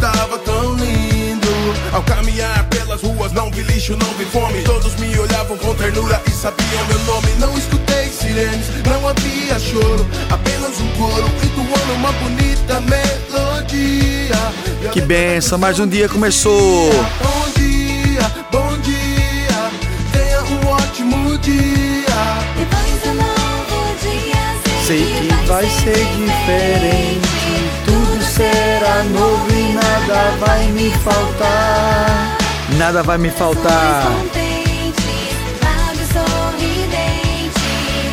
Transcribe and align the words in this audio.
estava 0.00 0.38
tão 0.38 0.74
lindo. 0.76 1.48
Ao 1.92 2.02
caminhar 2.02 2.64
pelas 2.70 3.02
ruas, 3.02 3.32
não 3.32 3.50
vi 3.50 3.62
lixo, 3.62 3.96
não 3.96 4.08
vi 4.14 4.24
fome. 4.24 4.62
Todos 4.62 4.94
me 4.96 5.18
olhavam 5.18 5.58
com 5.58 5.74
ternura 5.74 6.20
e 6.26 6.30
sabiam 6.30 6.86
meu 6.88 6.98
nome. 7.00 7.28
Não 7.38 7.56
escutei 7.58 8.08
sirenes, 8.08 8.66
não 8.86 9.06
havia 9.06 9.58
choro. 9.58 10.06
Apenas 10.30 10.80
um 10.80 10.88
coro 10.96 11.26
entoando 11.44 11.92
uma 11.94 12.12
bonita 12.12 12.80
melodia. 12.80 14.36
Que 14.92 15.00
benção, 15.02 15.58
mais 15.58 15.78
um 15.78 15.86
dia 15.86 16.08
começou. 16.08 16.90
Bom 17.22 17.50
dia, 17.56 18.22
bom 18.50 18.78
dia. 18.78 19.70
Tenha 20.12 20.42
um 20.42 20.66
ótimo 20.68 21.38
dia. 21.38 22.06
Depois 22.56 23.02
do 23.02 23.14
novo 23.14 23.94
dia, 24.00 24.86
Sei 24.86 25.04
que 25.04 25.46
vai 25.46 25.68
ser 25.68 26.06
diferente. 26.16 27.39
Será 28.40 29.04
novo 29.04 29.52
e 29.52 29.74
nada 29.74 30.34
vai 30.38 30.66
me 30.68 30.90
faltar. 30.92 32.38
Nada 32.78 33.02
vai 33.02 33.18
me 33.18 33.28
faltar. 33.28 34.04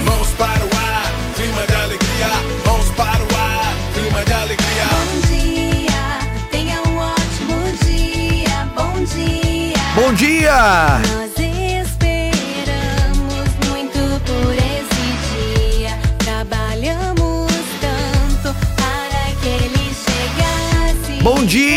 Mãos 0.04 0.28
para 0.38 0.66
o 0.66 0.70
ar, 0.76 1.14
clima 1.34 1.66
de 1.66 1.76
alegria. 1.76 2.28
Mãos 2.66 2.90
para 2.98 3.24
o 3.24 3.38
ar, 3.40 3.74
clima 3.94 4.26
de 4.26 4.34
alegria. 4.34 4.86
Bom 4.92 5.22
dia, 5.30 6.20
tenha 6.52 6.82
um 6.90 6.98
ótimo 6.98 7.64
dia. 7.86 8.68
Bom 8.76 9.04
dia. 9.06 9.78
Bom 9.96 10.14
dia! 10.14 11.17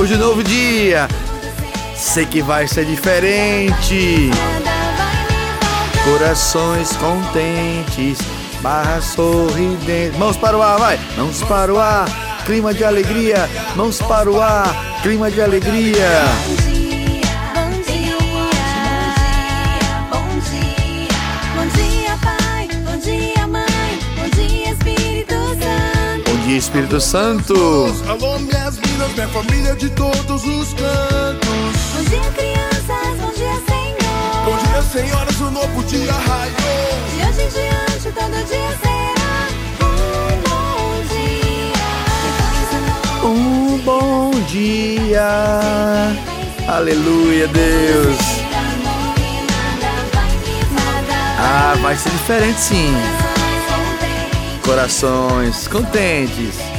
Depois 0.00 0.08
de 0.08 0.16
um 0.16 0.28
novo 0.28 0.42
dia, 0.42 1.06
sei 1.94 2.24
que 2.24 2.40
vai 2.40 2.66
ser 2.66 2.86
diferente. 2.86 4.30
Corações 6.02 6.96
contentes, 6.96 8.16
barra 8.62 9.02
sorridente. 9.02 10.16
Mãos 10.16 10.38
para 10.38 10.56
o 10.56 10.62
ar, 10.62 10.78
vai! 10.78 10.98
Mãos 11.18 11.42
para 11.42 11.70
o 11.70 11.78
ar, 11.78 12.06
clima 12.46 12.72
de 12.72 12.82
alegria. 12.82 13.46
Mãos 13.76 13.98
para 14.00 14.30
o 14.30 14.40
ar, 14.40 14.74
clima 15.02 15.30
de 15.30 15.42
alegria. 15.42 16.08
Espírito 26.60 27.00
Santo. 27.00 27.54
Alô, 28.06 28.38
minhas 28.38 28.79
minas, 29.00 29.12
minha 29.14 29.28
família 29.28 29.74
de 29.76 29.88
todos 29.90 30.44
os 30.44 30.74
cantos. 30.74 31.48
Bom 31.94 32.04
dia, 32.04 32.30
crianças, 32.36 33.16
bom 33.18 33.32
dia, 33.32 33.54
Senhor. 33.66 34.44
Bom 34.44 34.56
dia, 34.56 34.82
senhoras, 34.82 35.40
o 35.40 35.50
novo 35.50 35.82
dia 35.84 36.12
raiou. 36.12 36.54
De 37.08 37.22
hoje 37.26 37.42
em 37.42 37.48
diante, 37.48 38.12
todo 38.12 38.36
dia 38.46 38.70
será 38.82 39.48
um 39.86 40.40
bom 40.48 40.92
dia. 41.08 41.80
Um 43.24 43.78
bom 43.78 44.30
dia. 44.46 45.28
Aleluia, 46.68 47.48
Deus. 47.48 48.18
Ah, 51.38 51.74
vai 51.80 51.96
ser 51.96 52.10
diferente 52.10 52.60
sim. 52.60 52.94
Corações 54.62 55.66
contentes. 55.66 56.69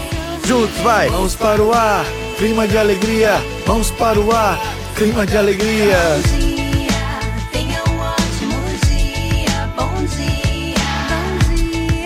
Juntos, 0.52 0.78
vai. 0.82 1.10
Mãos 1.10 1.34
para 1.34 1.64
o 1.64 1.72
ar, 1.72 2.06
clima 2.38 2.68
de 2.68 2.78
alegria. 2.78 3.36
Mãos 3.66 3.90
para 3.90 4.20
o 4.20 4.34
ar, 4.34 4.60
clima 4.98 5.26
de 5.26 5.38
alegria. 5.38 5.96
Bom 5.96 6.40
dia, 6.40 6.90
tenha 7.54 7.82
um 7.88 7.98
ótimo 7.98 8.60
dia. 8.86 9.70
Bom 9.78 10.04
dia, 10.08 11.08
bom 11.08 11.38
dia. 11.56 12.04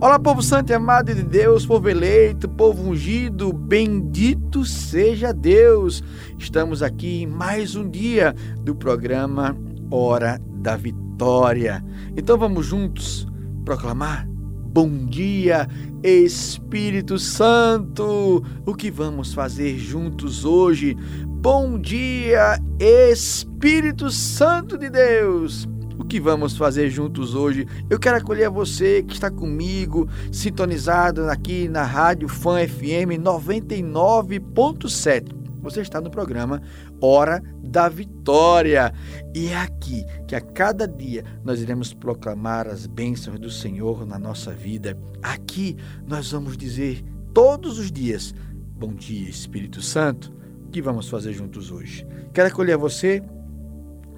Olá, 0.00 0.18
povo 0.18 0.42
santo 0.42 0.70
e 0.70 0.74
amado 0.74 1.14
de 1.14 1.22
Deus, 1.22 1.66
povo 1.66 1.90
eleito, 1.90 2.48
povo 2.48 2.88
ungido, 2.88 3.52
bendito 3.52 4.64
seja 4.64 5.30
Deus. 5.30 6.02
Estamos 6.38 6.82
aqui 6.82 7.24
em 7.24 7.26
mais 7.26 7.76
um 7.76 7.86
dia 7.86 8.34
do 8.62 8.74
programa 8.74 9.54
Hora 9.90 10.40
da 10.56 10.76
Vitória. 10.76 11.84
Então 12.16 12.38
vamos 12.38 12.66
juntos 12.66 13.26
proclamar 13.64 14.30
Bom 14.72 15.04
dia, 15.04 15.66
Espírito 16.00 17.18
Santo. 17.18 18.40
O 18.64 18.72
que 18.72 18.88
vamos 18.88 19.34
fazer 19.34 19.76
juntos 19.76 20.44
hoje? 20.44 20.96
Bom 21.26 21.76
dia, 21.76 22.56
Espírito 22.78 24.10
Santo 24.10 24.78
de 24.78 24.88
Deus. 24.88 25.68
O 25.98 26.04
que 26.04 26.20
vamos 26.20 26.56
fazer 26.56 26.88
juntos 26.88 27.34
hoje? 27.34 27.66
Eu 27.90 27.98
quero 27.98 28.18
acolher 28.18 28.48
você 28.48 29.02
que 29.02 29.14
está 29.14 29.28
comigo, 29.28 30.08
sintonizado 30.30 31.28
aqui 31.28 31.66
na 31.66 31.82
Rádio 31.82 32.28
Fã 32.28 32.64
FM 32.64 33.18
99.7. 33.20 35.39
Você 35.60 35.80
está 35.80 36.00
no 36.00 36.10
programa 36.10 36.62
Hora 37.00 37.42
da 37.62 37.88
Vitória. 37.88 38.92
E 39.34 39.48
é 39.48 39.56
aqui 39.56 40.04
que 40.26 40.34
a 40.34 40.40
cada 40.40 40.86
dia 40.86 41.24
nós 41.44 41.60
iremos 41.60 41.92
proclamar 41.92 42.66
as 42.66 42.86
bênçãos 42.86 43.38
do 43.38 43.50
Senhor 43.50 44.06
na 44.06 44.18
nossa 44.18 44.52
vida. 44.52 44.98
Aqui 45.22 45.76
nós 46.06 46.30
vamos 46.32 46.56
dizer 46.56 47.04
todos 47.34 47.78
os 47.78 47.92
dias: 47.92 48.34
Bom 48.76 48.94
dia, 48.94 49.28
Espírito 49.28 49.82
Santo. 49.82 50.32
O 50.66 50.70
que 50.70 50.80
vamos 50.80 51.08
fazer 51.08 51.32
juntos 51.32 51.70
hoje? 51.70 52.06
Quero 52.32 52.48
acolher 52.48 52.76
você 52.76 53.22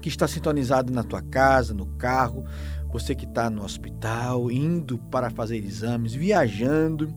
que 0.01 0.09
está 0.09 0.27
sintonizado 0.27 0.91
na 0.91 1.03
tua 1.03 1.21
casa, 1.21 1.73
no 1.73 1.85
carro, 1.85 2.45
você 2.91 3.15
que 3.15 3.25
está 3.25 3.49
no 3.49 3.63
hospital, 3.63 4.51
indo 4.51 4.97
para 4.97 5.29
fazer 5.29 5.57
exames, 5.57 6.13
viajando, 6.13 7.11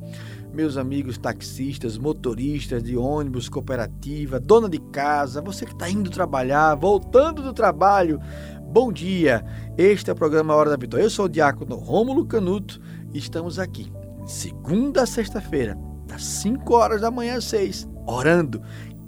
meus 0.56 0.78
amigos 0.78 1.18
taxistas, 1.18 1.98
motoristas 1.98 2.82
de 2.82 2.96
ônibus, 2.96 3.46
cooperativa, 3.46 4.40
dona 4.40 4.70
de 4.70 4.78
casa, 4.78 5.42
você 5.42 5.66
que 5.66 5.74
está 5.74 5.88
indo 5.90 6.08
trabalhar, 6.08 6.74
voltando 6.74 7.42
do 7.42 7.52
trabalho. 7.52 8.18
bom 8.62 8.90
dia. 8.90 9.44
Este 9.76 10.08
é 10.08 10.14
o 10.14 10.16
programa 10.16 10.54
Hora 10.54 10.70
da 10.70 10.76
Vitória. 10.76 11.04
Eu 11.04 11.10
sou 11.10 11.26
o 11.26 11.28
diácono 11.28 11.76
Rômulo 11.76 12.24
Canuto 12.24 12.80
e 13.12 13.18
estamos 13.18 13.58
aqui, 13.58 13.92
segunda 14.24 15.02
a 15.02 15.06
sexta-feira, 15.06 15.76
das 16.06 16.24
5 16.24 16.74
horas 16.74 17.02
da 17.02 17.10
manhã 17.10 17.36
às 17.36 17.44
6, 17.44 17.86
orando, 18.06 18.62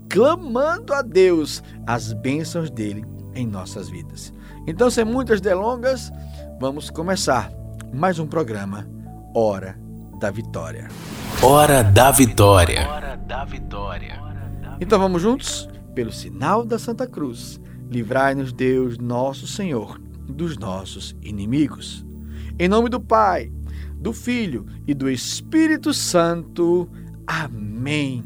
clamando 0.06 0.92
a 0.92 1.00
Deus 1.00 1.62
as 1.86 2.12
bênçãos 2.12 2.70
dele 2.70 3.06
em 3.34 3.46
nossas 3.46 3.88
vidas. 3.88 4.34
Então, 4.66 4.90
sem 4.90 5.04
muitas 5.04 5.40
delongas, 5.40 6.12
vamos 6.60 6.90
começar 6.90 7.50
mais 7.90 8.18
um 8.18 8.26
programa 8.26 8.86
Hora 9.34 9.78
da 9.80 9.87
Vitória. 10.32 10.88
Hora 11.40 11.84
da 11.84 12.10
Vitória. 12.10 12.88
Hora 12.88 13.16
da 13.16 13.44
Vitória. 13.44 14.20
Então 14.80 14.98
vamos 14.98 15.22
juntos? 15.22 15.68
Pelo 15.94 16.12
sinal 16.12 16.64
da 16.64 16.78
Santa 16.78 17.06
Cruz, 17.06 17.60
livrai-nos 17.88 18.52
Deus, 18.52 18.98
nosso 18.98 19.46
Senhor, 19.46 20.00
dos 20.28 20.58
nossos 20.58 21.16
inimigos. 21.22 22.04
Em 22.58 22.68
nome 22.68 22.88
do 22.88 23.00
Pai, 23.00 23.52
do 23.94 24.12
Filho 24.12 24.66
e 24.86 24.94
do 24.94 25.08
Espírito 25.08 25.94
Santo. 25.94 26.88
Amém. 27.26 28.24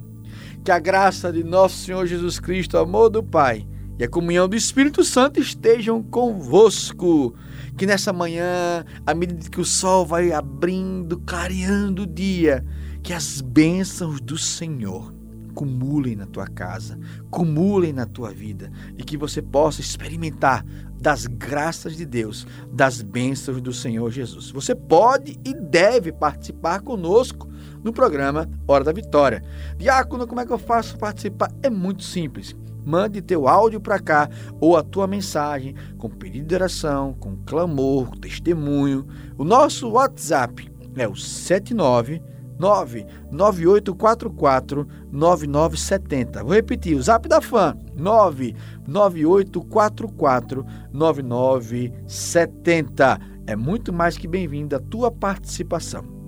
Que 0.64 0.70
a 0.70 0.78
graça 0.78 1.32
de 1.32 1.44
nosso 1.44 1.76
Senhor 1.84 2.06
Jesus 2.06 2.40
Cristo, 2.40 2.76
o 2.76 2.80
amor 2.80 3.10
do 3.10 3.22
Pai 3.22 3.66
e 3.98 4.04
a 4.04 4.08
comunhão 4.08 4.48
do 4.48 4.56
Espírito 4.56 5.04
Santo 5.04 5.40
estejam 5.40 6.02
convosco. 6.02 7.34
Que 7.76 7.86
nessa 7.86 8.12
manhã, 8.12 8.84
à 9.06 9.14
medida 9.14 9.48
que 9.48 9.60
o 9.60 9.64
sol 9.64 10.04
vai 10.04 10.32
abrindo, 10.32 11.18
clareando 11.20 12.02
o 12.02 12.06
dia, 12.06 12.64
que 13.02 13.12
as 13.12 13.40
bênçãos 13.40 14.20
do 14.20 14.36
Senhor 14.38 15.12
cumulem 15.54 16.16
na 16.16 16.26
tua 16.26 16.46
casa, 16.46 16.98
cumulem 17.30 17.92
na 17.92 18.06
tua 18.06 18.30
vida 18.32 18.70
e 18.96 19.04
que 19.04 19.16
você 19.16 19.42
possa 19.42 19.80
experimentar 19.80 20.64
das 21.00 21.26
graças 21.26 21.96
de 21.96 22.06
Deus, 22.06 22.46
das 22.72 23.02
bênçãos 23.02 23.60
do 23.60 23.72
Senhor 23.72 24.10
Jesus. 24.10 24.50
Você 24.50 24.74
pode 24.74 25.38
e 25.44 25.52
deve 25.52 26.12
participar 26.12 26.80
conosco 26.80 27.48
no 27.82 27.92
programa 27.92 28.48
Hora 28.66 28.84
da 28.84 28.92
Vitória. 28.92 29.42
Diácono, 29.76 30.26
como 30.26 30.40
é 30.40 30.46
que 30.46 30.52
eu 30.52 30.58
faço 30.58 30.96
participar? 30.96 31.52
É 31.62 31.68
muito 31.68 32.04
simples. 32.04 32.54
Mande 32.84 33.22
teu 33.22 33.48
áudio 33.48 33.80
para 33.80 33.98
cá 33.98 34.28
ou 34.60 34.76
a 34.76 34.82
tua 34.82 35.06
mensagem 35.06 35.74
com 35.98 36.08
pedido 36.08 36.48
de 36.48 36.54
oração, 36.54 37.14
com 37.14 37.36
clamor, 37.46 38.10
com 38.10 38.16
testemunho. 38.16 39.06
O 39.38 39.44
nosso 39.44 39.88
WhatsApp 39.90 40.70
é 40.96 41.08
o 41.08 41.14
79 41.14 42.20
99844 42.58 44.86
9970. 45.10 46.44
Vou 46.44 46.52
repetir, 46.52 46.94
o 46.96 47.02
Zap 47.02 47.26
da 47.28 47.40
Fã 47.40 47.74
99844 47.96 50.66
9970. 50.92 53.18
É 53.46 53.56
muito 53.56 53.92
mais 53.92 54.16
que 54.16 54.28
bem-vinda 54.28 54.76
a 54.76 54.80
tua 54.80 55.10
participação. 55.10 56.21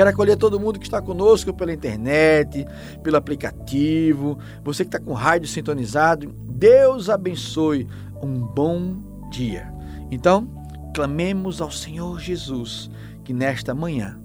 Quero 0.00 0.08
acolher 0.08 0.38
todo 0.38 0.58
mundo 0.58 0.78
que 0.78 0.86
está 0.86 1.02
conosco 1.02 1.52
pela 1.52 1.74
internet, 1.74 2.66
pelo 3.02 3.18
aplicativo, 3.18 4.38
você 4.64 4.82
que 4.82 4.88
está 4.88 4.98
com 4.98 5.12
rádio 5.12 5.46
sintonizado. 5.46 6.34
Deus 6.48 7.10
abençoe. 7.10 7.86
Um 8.22 8.40
bom 8.40 9.28
dia. 9.30 9.70
Então, 10.10 10.48
clamemos 10.94 11.60
ao 11.60 11.70
Senhor 11.70 12.18
Jesus 12.18 12.90
que 13.22 13.34
nesta 13.34 13.74
manhã 13.74 14.18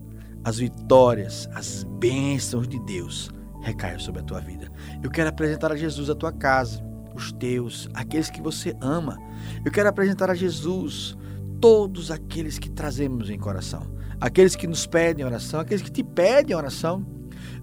as 0.46 0.60
vitórias, 0.60 1.50
as 1.54 1.84
bênçãos 2.00 2.70
de 2.70 2.80
Deus 2.86 3.30
recaiam 3.62 4.00
sobre 4.00 4.22
a 4.22 4.24
tua 4.24 4.40
vida. 4.40 4.72
Eu 5.04 5.12
quero 5.12 5.28
apresentar 5.28 5.74
a 5.74 5.76
Jesus 5.76 6.10
a 6.10 6.16
tua 6.16 6.32
casa, 6.32 6.82
os 7.14 7.34
teus, 7.34 7.90
aqueles 7.94 8.30
que 8.30 8.42
você 8.42 8.74
ama. 8.80 9.18
Eu 9.66 9.74
quero 9.74 9.90
apresentar 9.90 10.30
a 10.30 10.36
Jesus 10.36 11.18
todos 11.60 12.12
aqueles 12.12 12.58
que 12.58 12.70
trazemos 12.70 13.30
em 13.30 13.38
coração, 13.38 13.82
aqueles 14.20 14.56
que 14.56 14.68
nos 14.68 14.86
pedem 14.86 15.26
oração, 15.26 15.60
aqueles 15.60 15.82
que 15.82 15.92
te 15.92 16.04
pedem 16.04 16.56
oração, 16.56 17.06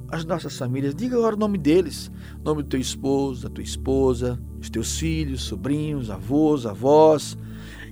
as 0.08 0.25
nossas 0.25 0.56
famílias. 0.56 0.94
Diga 0.94 1.16
agora 1.16 1.34
o 1.34 1.38
nome 1.38 1.58
deles, 1.58 2.10
o 2.40 2.44
nome 2.44 2.62
do 2.62 2.69
teu 2.69 2.81
esposo, 2.81 3.44
da 3.44 3.50
tua 3.50 3.64
esposa, 3.64 4.38
dos 4.58 4.70
teus 4.70 4.99
filhos, 4.99 5.43
sobrinhos, 5.43 6.10
avós, 6.10 6.66
avós. 6.66 7.37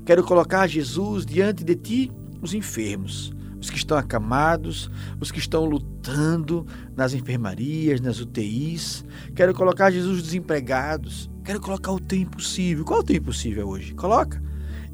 Quero 0.05 0.25
colocar 0.25 0.67
Jesus 0.67 1.25
diante 1.25 1.65
de 1.65 1.75
ti, 1.75 2.13
os 2.43 2.55
enfermos 2.55 3.33
os 3.61 3.69
que 3.69 3.77
estão 3.77 3.97
acamados, 3.97 4.91
os 5.21 5.31
que 5.31 5.39
estão 5.39 5.67
lutando 5.67 6.67
nas 6.97 7.13
enfermarias, 7.13 8.01
nas 8.01 8.19
UTIs. 8.19 9.05
Quero 9.35 9.55
colocar 9.55 9.91
Jesus 9.91 10.23
desempregados. 10.23 11.31
Quero 11.45 11.61
colocar 11.61 11.93
o 11.93 12.01
teu 12.01 12.19
impossível. 12.19 12.85
Qual 12.85 13.01
é 13.01 13.03
o 13.03 13.05
teu 13.05 13.17
impossível 13.17 13.69
hoje? 13.69 13.95
Coloca. 13.95 14.43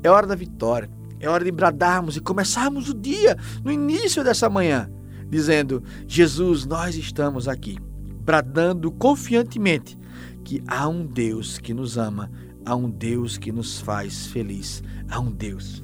É 0.02 0.10
hora 0.10 0.26
da 0.26 0.34
vitória. 0.34 0.90
É 1.26 1.28
hora 1.28 1.44
de 1.44 1.50
bradarmos 1.50 2.16
e 2.16 2.20
começarmos 2.20 2.88
o 2.88 2.94
dia 2.94 3.36
no 3.64 3.72
início 3.72 4.22
dessa 4.22 4.48
manhã, 4.48 4.88
dizendo: 5.28 5.82
Jesus, 6.06 6.64
nós 6.64 6.94
estamos 6.94 7.48
aqui, 7.48 7.76
bradando 8.24 8.92
confiantemente 8.92 9.98
que 10.44 10.62
há 10.68 10.86
um 10.86 11.04
Deus 11.04 11.58
que 11.58 11.74
nos 11.74 11.98
ama, 11.98 12.30
há 12.64 12.76
um 12.76 12.88
Deus 12.88 13.38
que 13.38 13.50
nos 13.50 13.80
faz 13.80 14.28
feliz, 14.28 14.84
há 15.10 15.18
um 15.18 15.32
Deus 15.32 15.82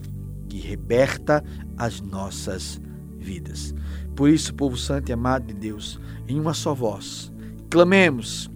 que 0.48 0.60
liberta 0.60 1.42
as 1.76 2.00
nossas 2.00 2.80
vidas. 3.18 3.74
Por 4.14 4.30
isso, 4.30 4.54
povo 4.54 4.76
santo 4.76 5.08
e 5.08 5.12
amado 5.12 5.48
de 5.48 5.54
Deus, 5.54 5.98
em 6.28 6.38
uma 6.38 6.54
só 6.54 6.72
voz, 6.72 7.32
clamemos: 7.68 8.48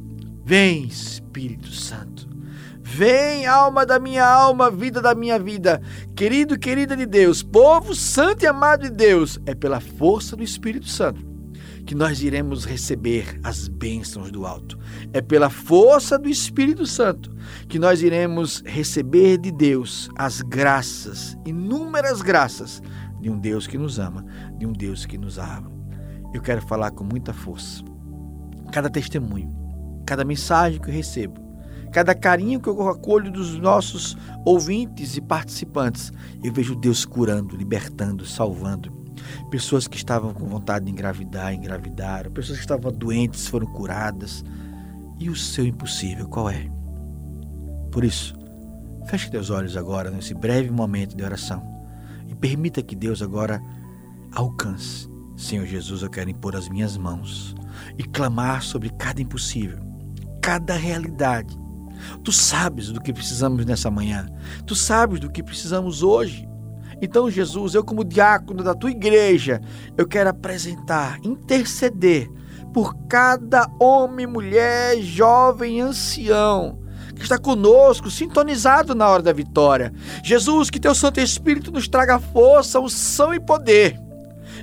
Vem, 0.45 0.85
Espírito 0.85 1.73
Santo. 1.73 2.36
Vem, 2.89 3.47
alma 3.47 3.85
da 3.85 3.99
minha 3.99 4.25
alma, 4.25 4.71
vida 4.71 5.03
da 5.03 5.13
minha 5.13 5.41
vida. 5.41 5.83
Querido 6.15 6.57
querida 6.57 6.97
de 6.97 7.05
Deus, 7.05 7.43
povo 7.43 7.97
santo 7.97 8.45
e 8.45 8.47
amado 8.47 8.83
de 8.85 8.91
Deus, 8.91 9.41
é 9.45 9.57
pela 9.57 9.81
força 9.81 10.37
do 10.37 10.43
Espírito 10.45 10.87
Santo 10.87 11.21
que 11.85 11.97
nós 11.97 12.23
iremos 12.23 12.65
receber 12.65 13.41
as 13.43 13.67
bênçãos 13.67 14.31
do 14.31 14.47
alto. 14.47 14.79
É 15.13 15.21
pela 15.21 15.51
força 15.51 16.17
do 16.17 16.29
Espírito 16.29 16.87
Santo 16.87 17.31
que 17.69 17.79
nós 17.79 18.03
iremos 18.03 18.63
receber 18.65 19.39
de 19.39 19.51
Deus 19.51 20.09
as 20.17 20.41
graças, 20.41 21.37
inúmeras 21.45 22.23
graças, 22.23 22.81
de 23.21 23.29
um 23.29 23.39
Deus 23.39 23.67
que 23.67 23.77
nos 23.77 23.99
ama, 23.99 24.25
de 24.59 24.65
um 24.65 24.73
Deus 24.73 25.05
que 25.05 25.19
nos 25.19 25.39
ama. 25.39 25.71
Eu 26.33 26.41
quero 26.41 26.63
falar 26.63 26.93
com 26.93 27.03
muita 27.03 27.33
força. 27.33 27.83
Cada 28.73 28.89
testemunho, 28.89 29.53
cada 30.07 30.25
mensagem 30.25 30.81
que 30.81 30.89
eu 30.89 30.95
recebo, 30.95 31.46
cada 31.97 32.15
carinho 32.15 32.61
que 32.61 32.69
eu 32.69 32.91
acolho 32.91 33.33
dos 33.33 33.59
nossos 33.59 34.19
ouvintes 34.45 35.17
e 35.17 35.21
participantes, 35.23 36.13
eu 36.45 36.53
vejo 36.53 36.77
Deus 36.77 37.07
curando, 37.07 37.57
libertando, 37.57 38.27
salvando. 38.27 38.93
Pessoas 39.51 39.89
que 39.89 39.97
estavam 39.97 40.35
com 40.35 40.45
vontade 40.45 40.85
de 40.85 40.91
engravidar, 40.91 41.55
engravidaram. 41.55 42.31
Pessoas 42.31 42.59
que 42.59 42.65
estavam 42.65 42.93
doentes 42.93 43.49
foram 43.49 43.67
curadas. 43.69 44.45
E 45.19 45.31
o 45.31 45.35
seu 45.35 45.65
impossível, 45.65 46.29
qual 46.29 46.51
é? 46.51 46.69
Por 47.91 48.05
isso, 48.05 48.37
feche 49.07 49.31
teus 49.31 49.49
olhos 49.49 49.75
agora 49.75 50.11
nesse 50.11 50.35
breve 50.35 50.71
momento 50.71 51.17
de 51.17 51.25
oração 51.25 51.67
e 52.29 52.35
permita 52.35 52.83
que 52.83 52.95
Deus 52.95 53.23
agora 53.23 53.59
alcance. 54.35 55.09
Senhor 55.35 55.65
Jesus, 55.65 56.03
eu 56.03 56.11
quero 56.11 56.29
impor 56.29 56.57
as 56.57 56.69
minhas 56.69 56.99
mãos 56.99 57.55
e 57.97 58.05
clamar 58.05 58.63
sobre 58.63 58.91
cada 58.91 59.23
impossível, 59.23 59.79
cada 60.43 60.75
realidade. 60.75 61.57
Tu 62.23 62.33
sabes 62.33 62.91
do 62.91 63.01
que 63.01 63.13
precisamos 63.13 63.65
nessa 63.65 63.91
manhã. 63.91 64.27
Tu 64.67 64.75
sabes 64.75 65.21
do 65.21 65.31
que 65.31 65.43
precisamos 65.43 66.03
hoje. 66.03 66.49
Então, 67.01 67.31
Jesus, 67.31 67.75
eu, 67.75 67.85
como 67.85 68.05
diácono 68.05 68.63
da 68.63 68.75
tua 68.75 68.91
igreja, 68.91 69.61
eu 69.97 70.07
quero 70.07 70.31
apresentar, 70.31 71.19
interceder 71.23 72.29
por 72.73 72.95
cada 73.07 73.69
homem, 73.79 74.27
mulher, 74.27 74.99
jovem, 75.01 75.81
ancião 75.81 76.87
que 77.17 77.23
está 77.23 77.39
conosco, 77.39 78.11
sintonizado 78.11 78.95
na 78.95 79.09
hora 79.09 79.23
da 79.23 79.33
vitória. 79.33 79.93
Jesus, 80.23 80.69
que 80.69 80.79
teu 80.79 80.95
Santo 80.95 81.19
Espírito 81.19 81.73
nos 81.73 81.89
traga 81.89 82.19
força, 82.19 82.79
unção 82.79 83.33
e 83.33 83.41
poder, 83.41 83.99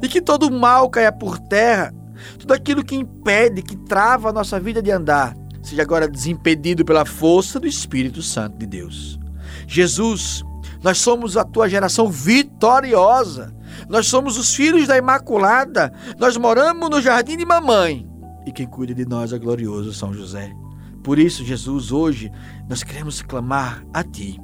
e 0.01 0.07
que 0.07 0.21
todo 0.21 0.51
mal 0.51 0.89
caia 0.89 1.11
por 1.11 1.39
terra, 1.39 1.91
tudo 2.37 2.53
aquilo 2.53 2.83
que 2.83 2.95
impede, 2.95 3.63
que 3.63 3.75
trava 3.75 4.29
a 4.29 4.33
nossa 4.33 4.59
vida 4.59 4.81
de 4.81 4.91
andar, 4.91 5.35
seja 5.73 5.81
agora 5.81 6.07
desimpedido 6.07 6.85
pela 6.85 7.03
força 7.03 7.59
do 7.59 7.65
Espírito 7.65 8.21
Santo 8.21 8.57
de 8.57 8.67
Deus. 8.67 9.19
Jesus, 9.67 10.43
nós 10.83 10.99
somos 10.99 11.35
a 11.35 11.43
tua 11.43 11.67
geração 11.67 12.09
vitoriosa. 12.09 13.53
Nós 13.89 14.05
somos 14.05 14.37
os 14.37 14.53
filhos 14.53 14.87
da 14.87 14.95
Imaculada. 14.95 15.91
Nós 16.19 16.37
moramos 16.37 16.89
no 16.91 17.01
jardim 17.01 17.35
de 17.37 17.45
mamãe. 17.45 18.07
E 18.45 18.51
quem 18.51 18.67
cuida 18.67 18.93
de 18.93 19.03
nós 19.03 19.33
é 19.33 19.39
glorioso 19.39 19.93
São 19.93 20.13
José. 20.13 20.53
Por 21.03 21.17
isso, 21.17 21.43
Jesus, 21.43 21.91
hoje 21.91 22.31
nós 22.69 22.83
queremos 22.83 23.21
clamar 23.23 23.83
a 23.91 24.03
ti. 24.03 24.39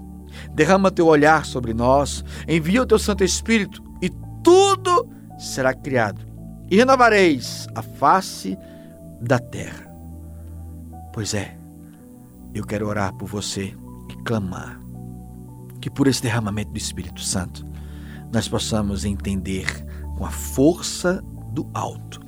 Derrama 0.53 0.89
teu 0.89 1.05
olhar 1.05 1.45
sobre 1.45 1.73
nós, 1.73 2.23
envia 2.47 2.81
o 2.81 2.85
teu 2.85 2.97
Santo 2.97 3.23
Espírito 3.23 3.83
e 4.01 4.09
tudo 4.43 5.07
será 5.37 5.75
criado. 5.75 6.25
E 6.71 6.75
renovareis 6.75 7.67
a 7.75 7.81
face 7.83 8.57
da 9.21 9.37
terra. 9.37 9.88
Pois 11.13 11.33
é, 11.33 11.57
eu 12.53 12.65
quero 12.65 12.87
orar 12.87 13.13
por 13.13 13.27
você 13.27 13.75
e 14.09 14.13
clamar 14.23 14.79
que 15.81 15.89
por 15.89 16.07
esse 16.07 16.21
derramamento 16.21 16.71
do 16.71 16.77
Espírito 16.77 17.21
Santo 17.21 17.65
nós 18.31 18.47
possamos 18.47 19.05
entender 19.05 19.65
com 20.17 20.25
a 20.25 20.31
força 20.31 21.23
do 21.51 21.69
alto, 21.73 22.19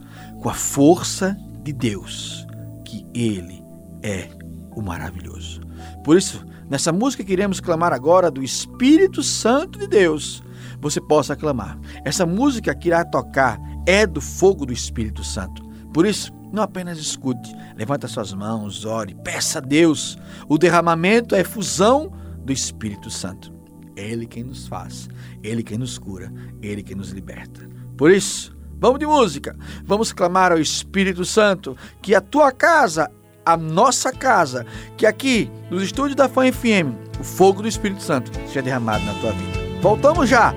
com 0.42 0.50
a 0.50 0.54
força 0.54 1.38
de 1.64 1.74
Deus, 1.74 2.48
que 2.86 3.06
Ele 3.14 3.64
é 4.02 4.30
o 4.72 4.82
maravilhoso. 4.82 5.62
Por 6.04 6.18
isso, 6.18 6.44
nessa 6.70 6.92
música 6.92 7.24
que 7.24 7.34
iremos 7.34 7.60
clamar 7.60 7.94
agora 7.94 8.32
do 8.32 8.44
Espírito 8.44 9.22
Santo 9.22 9.78
de 9.78 9.88
Deus, 9.88 10.44
você 10.80 11.00
possa 11.00 11.36
clamar. 11.36 11.78
Essa 12.04 12.26
música 12.26 12.74
que 12.74 12.88
irá 12.88 13.06
tocar 13.06 13.60
é 13.86 14.08
do 14.08 14.22
fogo 14.22 14.66
do 14.66 14.74
Espírito 14.74 15.24
Santo. 15.24 15.64
Por 15.94 16.06
isso, 16.06 16.34
não 16.52 16.64
apenas 16.64 16.98
escute, 16.98 17.56
levanta 17.76 18.08
suas 18.08 18.34
mãos, 18.34 18.86
ore, 18.86 19.16
peça 19.16 19.60
a 19.60 19.62
Deus. 19.62 20.18
O 20.48 20.58
derramamento 20.58 21.34
é 21.34 21.40
a 21.40 21.42
efusão 21.42 22.12
do 22.44 22.52
Espírito 22.52 23.10
Santo. 23.10 23.54
Ele 23.96 24.26
quem 24.26 24.44
nos 24.44 24.68
faz, 24.68 25.10
Ele 25.44 25.64
quem 25.64 25.78
nos 25.78 25.98
cura, 25.98 26.32
Ele 26.62 26.84
quem 26.84 26.96
nos 26.96 27.12
liberta. 27.12 27.68
Por 27.98 28.12
isso, 28.12 28.56
vamos 28.80 29.00
de 29.00 29.06
música, 29.06 29.56
vamos 29.84 30.12
clamar 30.12 30.52
ao 30.52 30.60
Espírito 30.60 31.24
Santo 31.24 31.78
que 32.02 32.16
a 32.16 32.22
tua 32.22 32.52
casa, 32.52 33.10
a 33.46 33.56
nossa 33.56 34.12
casa, 34.12 34.66
que 34.98 35.06
aqui 35.06 35.50
nos 35.70 35.84
estúdios 35.84 36.16
da 36.16 36.28
Fã 36.28 36.52
FM, 36.52 36.96
o 37.20 37.24
fogo 37.24 37.62
do 37.62 37.68
Espírito 37.68 38.02
Santo 38.02 38.32
seja 38.48 38.62
derramado 38.62 39.06
na 39.06 39.14
tua 39.16 39.32
vida. 39.32 39.80
Voltamos 39.82 40.30
já, 40.30 40.54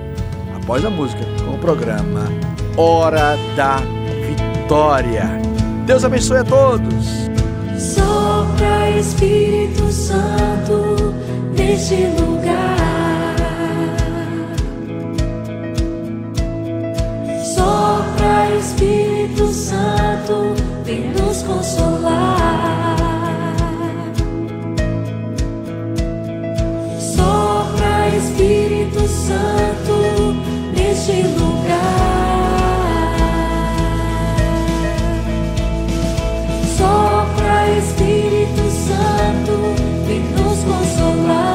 após 0.55 0.83
a 0.83 0.89
música, 0.89 1.23
com 1.45 1.55
o 1.55 1.59
programa 1.59 2.25
Hora 2.77 3.35
da 3.55 3.77
Vitória. 4.27 5.54
Deus 5.85 6.03
abençoe 6.03 6.39
a 6.39 6.43
todos. 6.43 7.05
Sopra 7.77 8.89
Espírito 8.97 9.91
Santo 9.91 11.13
neste 11.55 12.07
lugar. 12.19 13.35
Sopra 17.53 18.55
Espírito 18.59 19.47
Santo, 19.53 20.55
vem 20.83 21.11
nos 21.11 21.43
consolar. 21.43 22.95
Sopra 26.99 28.07
Espírito 28.17 29.07
Santo 29.07 30.35
neste 30.75 31.21
lugar. 31.37 32.04
Sopra 36.85 37.67
Espírito 37.79 38.61
Santo, 38.69 39.53
vem 40.05 40.21
nos 40.21 40.59
consolar, 40.63 41.54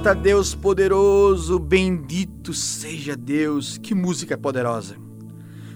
Eita 0.00 0.14
Deus 0.14 0.54
poderoso, 0.54 1.58
bendito 1.58 2.54
seja 2.54 3.14
Deus. 3.14 3.76
Que 3.76 3.94
música 3.94 4.38
poderosa. 4.38 4.96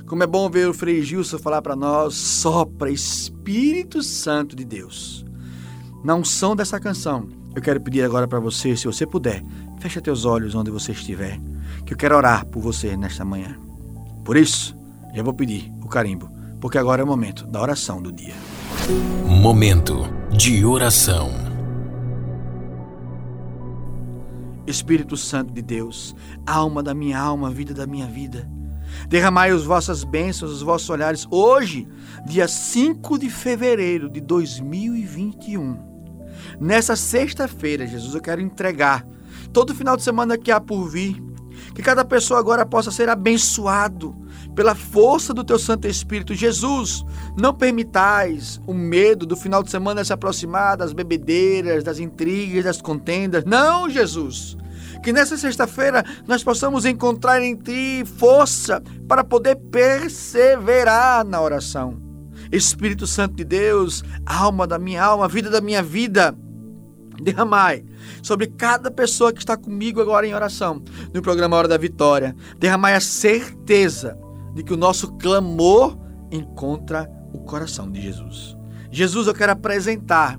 Como 0.07 0.23
é 0.23 0.26
bom 0.26 0.49
ver 0.49 0.66
o 0.66 0.73
Frei 0.73 1.02
Gilson 1.02 1.38
falar 1.38 1.61
para 1.61 1.76
nós, 1.76 2.14
sopra 2.14 2.90
Espírito 2.90 4.02
Santo 4.02 4.57
de 4.57 4.64
Deus. 4.64 5.26
Na 6.02 6.14
unção 6.14 6.57
dessa 6.57 6.81
canção, 6.81 7.28
eu 7.54 7.61
quero 7.61 7.83
pedir 7.83 8.02
agora 8.02 8.26
para 8.26 8.40
você, 8.40 8.75
se 8.75 8.87
você 8.87 9.07
puder, 9.07 9.45
feche 9.78 10.00
teus 10.00 10.25
olhos 10.25 10.54
onde 10.54 10.71
você 10.71 10.93
estiver, 10.93 11.38
que 11.85 11.93
eu 11.93 11.99
quero 11.99 12.16
orar 12.16 12.47
por 12.47 12.62
você 12.62 12.97
nesta 12.97 13.26
manhã. 13.26 13.59
Por 14.25 14.38
isso, 14.38 14.75
já 15.14 15.23
vou 15.23 15.35
pedir 15.35 15.71
o 15.83 15.87
carimbo, 15.87 16.31
porque 16.62 16.78
agora 16.78 17.02
é 17.02 17.04
o 17.04 17.07
momento 17.07 17.47
da 17.47 17.61
oração 17.61 18.00
do 18.00 18.11
dia. 18.11 18.35
Momento 19.26 20.09
de 20.35 20.64
oração. 20.64 21.54
Espírito 24.66 25.16
Santo 25.16 25.52
de 25.52 25.62
Deus, 25.62 26.14
alma 26.47 26.83
da 26.83 26.94
minha 26.94 27.18
alma, 27.18 27.50
vida 27.50 27.75
da 27.75 27.87
minha 27.87 28.06
vida, 28.06 28.49
derramai 29.09 29.50
as 29.50 29.64
vossas 29.64 30.04
bênçãos, 30.04 30.50
os 30.52 30.62
vossos 30.62 30.88
olhares 30.88 31.26
hoje, 31.30 31.87
dia 32.26 32.49
5 32.49 33.18
de 33.18 33.30
fevereiro 33.30 34.09
de 34.09 34.21
2021. 34.21 35.78
Nessa 36.61 36.97
sexta-feira, 36.97 37.87
Jesus, 37.87 38.14
eu 38.14 38.21
quero 38.21 38.40
entregar 38.40 39.06
todo 39.52 39.75
final 39.75 39.97
de 39.97 40.02
semana 40.02 40.38
que 40.38 40.50
há 40.50 40.61
por 40.61 40.88
vir, 40.88 41.23
que 41.75 41.83
cada 41.83 42.04
pessoa 42.04 42.40
agora 42.40 42.64
possa 42.64 42.90
ser 42.90 43.09
abençoado 43.09 44.24
pela 44.55 44.75
força 44.75 45.35
do 45.35 45.45
teu 45.45 45.59
Santo 45.59 45.87
Espírito. 45.87 46.35
Jesus, 46.35 47.05
não 47.37 47.53
permitais 47.53 48.61
o 48.67 48.75
medo 48.75 49.27
do 49.27 49.37
final 49.37 49.63
de 49.63 49.71
semana 49.71 50.05
se 50.05 50.13
aproximar 50.13 50.77
das 50.77 50.93
bebedeiras, 50.93 51.85
das 51.85 51.99
intrigas, 51.99 52.65
das 52.65 52.81
contendas. 52.81 53.45
Não, 53.45 53.89
Jesus. 53.89 54.57
Que 55.03 55.13
nessa 55.13 55.37
sexta-feira 55.37 56.05
nós 56.27 56.43
possamos 56.43 56.87
encontrar 56.87 57.43
em 57.43 57.55
Ti 57.57 58.05
força 58.17 58.83
para 59.07 59.23
poder 59.23 59.57
perseverar 59.57 61.25
na 61.25 61.41
oração. 61.41 62.03
Espírito 62.51 63.07
Santo 63.07 63.35
de 63.35 63.45
Deus, 63.45 64.03
alma 64.25 64.67
da 64.67 64.79
minha 64.79 65.03
alma, 65.03 65.29
vida 65.29 65.51
da 65.51 65.61
minha 65.61 65.83
vida, 65.83 66.37
derramai 67.21 67.85
sobre 68.23 68.47
cada 68.47 68.91
pessoa 68.91 69.33
que 69.33 69.39
está 69.41 69.57
comigo 69.57 70.01
agora 70.01 70.27
em 70.27 70.35
oração 70.35 70.83
no 71.13 71.23
programa 71.23 71.57
Hora 71.57 71.69
da 71.69 71.77
Vitória. 71.77 72.35
Derramai 72.59 72.95
a 72.95 73.01
certeza 73.01 74.19
de 74.55 74.63
que 74.63 74.73
o 74.73 74.77
nosso 74.77 75.13
clamor 75.15 75.99
encontra 76.31 77.11
o 77.33 77.40
coração 77.40 77.90
de 77.90 78.01
Jesus. 78.01 78.57
Jesus, 78.90 79.27
eu 79.27 79.35
quero 79.35 79.53
apresentar 79.53 80.38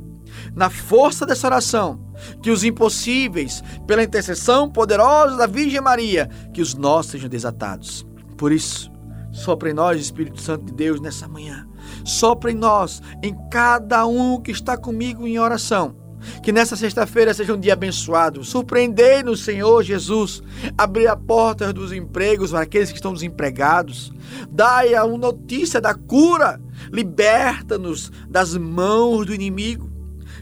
na 0.54 0.70
força 0.70 1.26
dessa 1.26 1.48
oração 1.48 2.00
que 2.42 2.50
os 2.50 2.64
impossíveis, 2.64 3.62
pela 3.86 4.04
intercessão 4.04 4.70
poderosa 4.70 5.36
da 5.36 5.48
Virgem 5.48 5.82
Maria, 5.82 6.30
que 6.54 6.62
os 6.62 6.74
nós 6.74 7.08
sejam 7.08 7.30
desatados. 7.30 8.06
Por 8.38 8.52
isso, 8.52 8.90
sopra 9.32 9.70
em 9.70 9.74
nós, 9.74 10.00
Espírito 10.00 10.42
Santo 10.42 10.66
de 10.66 10.74
Deus, 10.74 11.02
nessa 11.02 11.28
manhã. 11.28 11.68
Sopra 12.06 12.52
em 12.52 12.56
nós, 12.56 13.02
em 13.22 13.36
cada 13.50 14.06
um 14.06 14.42
que 14.42 14.52
está 14.52 14.78
comigo 14.78 15.28
em 15.28 15.38
oração 15.38 16.05
que 16.44 16.52
nessa 16.52 16.76
sexta-feira 16.76 17.34
seja 17.34 17.54
um 17.54 17.60
dia 17.60 17.74
abençoado. 17.74 18.44
Surpreendei-nos, 18.44 19.44
Senhor 19.44 19.84
Jesus. 19.84 20.42
Abrir 20.78 21.08
a 21.08 21.16
porta 21.16 21.72
dos 21.72 21.92
empregos 21.92 22.52
para 22.52 22.62
aqueles 22.62 22.90
que 22.90 22.98
estão 22.98 23.14
desempregados. 23.14 24.14
Dai 24.50 24.96
a 24.96 25.06
notícia 25.06 25.82
da 25.82 25.94
cura. 25.94 26.60
Liberta-nos 26.92 28.12
das 28.30 28.56
mãos 28.56 29.26
do 29.26 29.34
inimigo. 29.34 29.96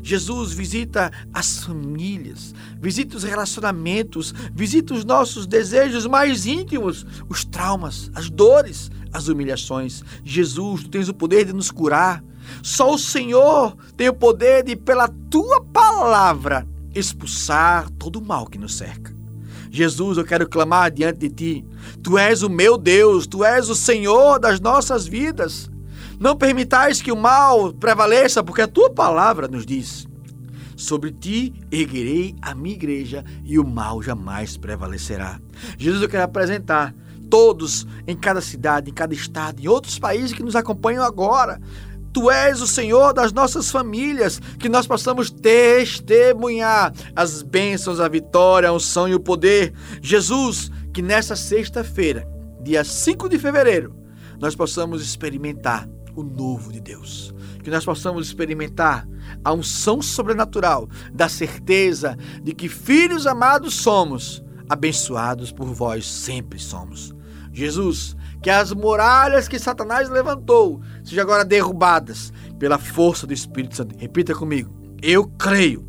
Jesus 0.03 0.51
visita 0.51 1.09
as 1.33 1.63
famílias, 1.63 2.53
visita 2.81 3.15
os 3.15 3.23
relacionamentos, 3.23 4.35
visita 4.53 4.93
os 4.93 5.05
nossos 5.05 5.47
desejos 5.47 6.05
mais 6.05 6.45
íntimos, 6.45 7.05
os 7.29 7.45
traumas, 7.45 8.11
as 8.13 8.29
dores, 8.29 8.91
as 9.13 9.29
humilhações. 9.29 10.03
Jesus, 10.21 10.83
tu 10.83 10.89
tens 10.89 11.07
o 11.07 11.13
poder 11.13 11.45
de 11.45 11.53
nos 11.53 11.71
curar. 11.71 12.21
Só 12.61 12.93
o 12.93 12.97
Senhor 12.97 13.75
tem 13.97 14.09
o 14.09 14.13
poder 14.13 14.63
de, 14.63 14.75
pela 14.75 15.07
tua 15.29 15.63
palavra, 15.63 16.67
expulsar 16.93 17.89
todo 17.91 18.17
o 18.17 18.25
mal 18.25 18.45
que 18.45 18.57
nos 18.57 18.75
cerca. 18.75 19.13
Jesus, 19.71 20.19
eu 20.19 20.23
quero 20.23 20.47
clamar 20.47 20.91
diante 20.91 21.17
de 21.17 21.29
ti. 21.29 21.65
Tu 22.03 22.15
és 22.15 22.43
o 22.43 22.49
meu 22.49 22.77
Deus, 22.77 23.25
tu 23.25 23.43
és 23.43 23.69
o 23.69 23.75
Senhor 23.75 24.39
das 24.39 24.59
nossas 24.59 25.07
vidas. 25.07 25.67
Não 26.19 26.37
permitais 26.37 27.01
que 27.01 27.11
o 27.11 27.17
mal 27.17 27.73
prevaleça, 27.73 28.43
porque 28.43 28.61
a 28.61 28.67
tua 28.67 28.91
palavra 28.91 29.47
nos 29.47 29.65
diz: 29.65 30.07
Sobre 30.75 31.11
ti 31.11 31.53
erguerei 31.71 32.35
a 32.39 32.53
minha 32.53 32.75
igreja 32.75 33.25
e 33.43 33.57
o 33.57 33.67
mal 33.67 34.01
jamais 34.01 34.57
prevalecerá. 34.57 35.39
Jesus, 35.77 36.03
eu 36.03 36.09
quero 36.09 36.23
apresentar 36.23 36.93
todos 37.27 37.87
em 38.05 38.15
cada 38.15 38.41
cidade, 38.41 38.91
em 38.91 38.93
cada 38.93 39.15
estado, 39.15 39.59
em 39.59 39.67
outros 39.67 39.97
países 39.97 40.33
que 40.33 40.43
nos 40.43 40.55
acompanham 40.55 41.03
agora 41.03 41.59
Tu 42.13 42.29
és 42.29 42.61
o 42.61 42.67
Senhor 42.67 43.11
das 43.11 43.33
nossas 43.33 43.71
famílias, 43.71 44.39
que 44.59 44.69
nós 44.69 44.85
possamos 44.85 45.31
testemunhar 45.31 46.93
as 47.15 47.41
bênçãos, 47.41 47.99
a 47.99 48.07
vitória, 48.07 48.69
a 48.69 48.73
unção 48.73 49.09
e 49.09 49.15
o 49.15 49.19
poder. 49.19 49.73
Jesus, 49.99 50.71
que 50.93 51.01
nessa 51.01 51.35
sexta-feira, 51.35 52.27
dia 52.61 52.83
5 52.83 53.27
de 53.27 53.39
fevereiro, 53.39 53.95
nós 54.39 54.55
possamos 54.55 55.01
experimentar 55.01 55.89
o 56.15 56.21
novo 56.21 56.71
de 56.71 56.79
Deus. 56.79 57.33
Que 57.63 57.71
nós 57.71 57.83
possamos 57.83 58.27
experimentar 58.27 59.07
a 59.43 59.51
unção 59.51 60.01
sobrenatural 60.01 60.87
da 61.11 61.27
certeza 61.27 62.15
de 62.43 62.53
que 62.53 62.69
filhos 62.69 63.25
amados 63.25 63.73
somos, 63.73 64.43
abençoados 64.69 65.51
por 65.51 65.65
vós 65.65 66.05
sempre 66.05 66.59
somos. 66.59 67.13
Jesus, 67.51 68.15
que 68.43 68.49
as 68.49 68.73
muralhas 68.73 69.47
que 69.47 69.57
Satanás 69.57 70.09
levantou 70.09 70.81
sejam 71.01 71.23
agora 71.23 71.45
derrubadas 71.45 72.33
pela 72.59 72.77
força 72.77 73.25
do 73.25 73.33
Espírito 73.33 73.77
Santo. 73.77 73.95
Repita 73.97 74.35
comigo. 74.35 74.69
Eu 75.01 75.25
creio 75.25 75.87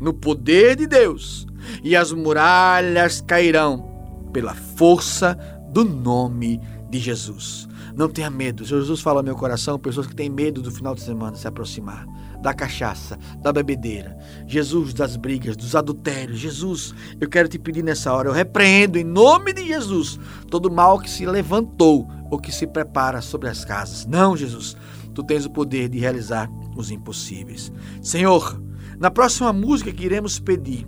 no 0.00 0.14
poder 0.14 0.76
de 0.76 0.86
Deus 0.86 1.46
e 1.84 1.94
as 1.94 2.10
muralhas 2.10 3.20
cairão 3.20 3.86
pela 4.32 4.54
força 4.54 5.34
do 5.70 5.84
nome 5.84 6.58
de 6.88 6.98
Jesus. 6.98 7.68
Não 7.94 8.08
tenha 8.08 8.30
medo. 8.30 8.64
Jesus 8.64 9.02
fala 9.02 9.20
ao 9.20 9.24
meu 9.24 9.36
coração, 9.36 9.78
pessoas 9.78 10.06
que 10.06 10.16
têm 10.16 10.30
medo 10.30 10.62
do 10.62 10.70
final 10.70 10.94
de 10.94 11.02
semana 11.02 11.36
se 11.36 11.46
aproximar 11.46 12.06
da 12.40 12.54
cachaça, 12.54 13.18
da 13.40 13.52
bebedeira. 13.52 14.16
Jesus, 14.46 14.94
das 14.94 15.16
brigas, 15.16 15.56
dos 15.56 15.74
adultérios. 15.74 16.38
Jesus, 16.38 16.94
eu 17.20 17.28
quero 17.28 17.48
te 17.48 17.58
pedir 17.58 17.82
nessa 17.82 18.12
hora, 18.12 18.28
eu 18.28 18.32
repreendo 18.32 18.98
em 18.98 19.04
nome 19.04 19.52
de 19.52 19.66
Jesus 19.66 20.18
todo 20.50 20.70
mal 20.70 20.98
que 20.98 21.10
se 21.10 21.26
levantou 21.26 22.08
ou 22.30 22.38
que 22.38 22.52
se 22.52 22.66
prepara 22.66 23.20
sobre 23.20 23.48
as 23.48 23.64
casas. 23.64 24.06
Não, 24.06 24.36
Jesus, 24.36 24.76
tu 25.14 25.22
tens 25.22 25.44
o 25.44 25.50
poder 25.50 25.88
de 25.88 25.98
realizar 25.98 26.50
os 26.76 26.90
impossíveis. 26.90 27.72
Senhor, 28.00 28.60
na 28.98 29.10
próxima 29.10 29.52
música 29.52 29.92
que 29.92 30.04
iremos 30.04 30.38
pedir, 30.38 30.86